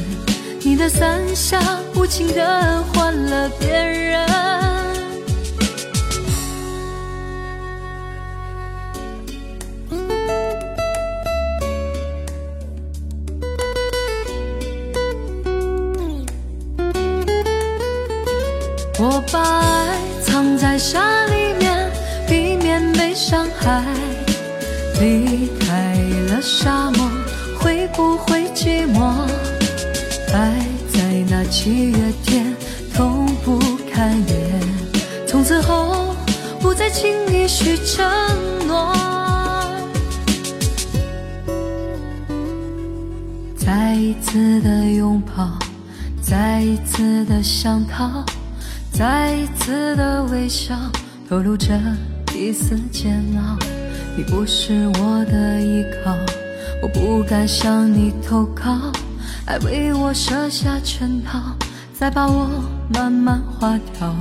[0.63, 1.59] 你的伞下
[1.95, 4.26] 无情的换了别人。
[18.97, 21.91] 我把爱藏在沙里面，
[22.30, 23.84] 避免被伤害。
[25.01, 25.49] 离，
[27.95, 29.25] 不会寂寞？
[30.33, 32.53] 爱在那七月天，
[32.93, 33.57] 痛不
[33.91, 34.61] 堪言。
[35.25, 36.13] 从此后，
[36.59, 38.05] 不再轻易许承
[38.67, 38.93] 诺。
[43.55, 45.57] 再一次的拥抱，
[46.21, 48.25] 再一次的想逃。
[48.91, 50.75] 再一次的微笑，
[51.29, 51.79] 透露着
[52.33, 53.57] 一丝煎熬。
[54.17, 56.15] 你不是我的依靠，
[56.82, 58.91] 我不敢向你投靠。
[59.45, 61.39] 爱为我设下圈套，
[61.97, 62.49] 再把我
[62.93, 64.15] 慢慢划掉。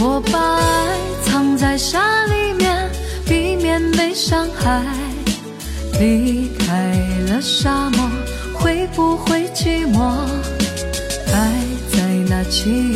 [0.00, 2.90] 我把爱藏在沙里面，
[3.26, 4.82] 避免被伤害。
[6.00, 6.92] 离开
[7.28, 8.10] 了沙漠，
[8.52, 10.12] 会不会寂寞？
[11.32, 11.52] 爱
[11.90, 12.02] 在。
[12.26, 12.93] 那七月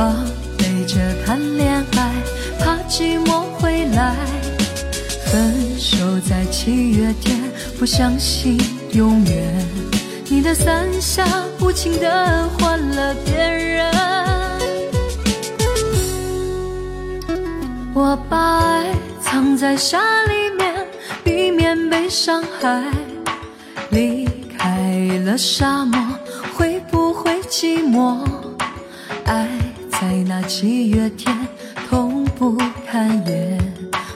[0.00, 0.16] 防
[0.56, 0.96] 备着
[1.26, 2.10] 谈恋爱，
[2.58, 4.16] 怕寂寞会来。
[5.26, 7.38] 分手在七月天，
[7.78, 8.58] 不相信
[8.92, 9.68] 永远。
[10.26, 11.22] 你的伞下
[11.60, 13.92] 无情的换了别人。
[17.92, 18.86] 我把爱
[19.20, 20.74] 藏在沙里面，
[21.22, 22.82] 避免被伤害。
[23.90, 26.00] 离开了沙漠，
[26.56, 28.16] 会不会寂寞？
[30.30, 31.36] 那七月天，
[31.88, 33.58] 痛不堪言。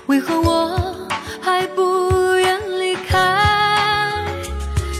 [0.06, 0.94] 为何我
[1.40, 4.24] 还不愿离开？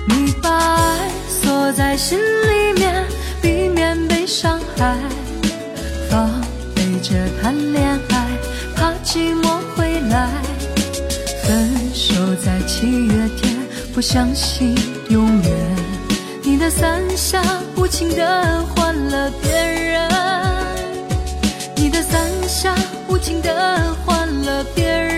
[0.09, 3.05] 你把爱锁在心里面，
[3.41, 4.97] 避免被伤害。
[6.11, 6.29] 防
[6.75, 8.27] 备着谈恋爱。
[8.75, 10.29] 怕寂寞会来，
[11.45, 13.57] 分手在七月天，
[13.95, 14.75] 不相信
[15.11, 15.77] 永远。
[16.43, 17.41] 你的伞下
[17.77, 19.84] 无情的换了别人，
[21.95, 22.75] 的伞下
[23.09, 25.14] 无情的换了别人。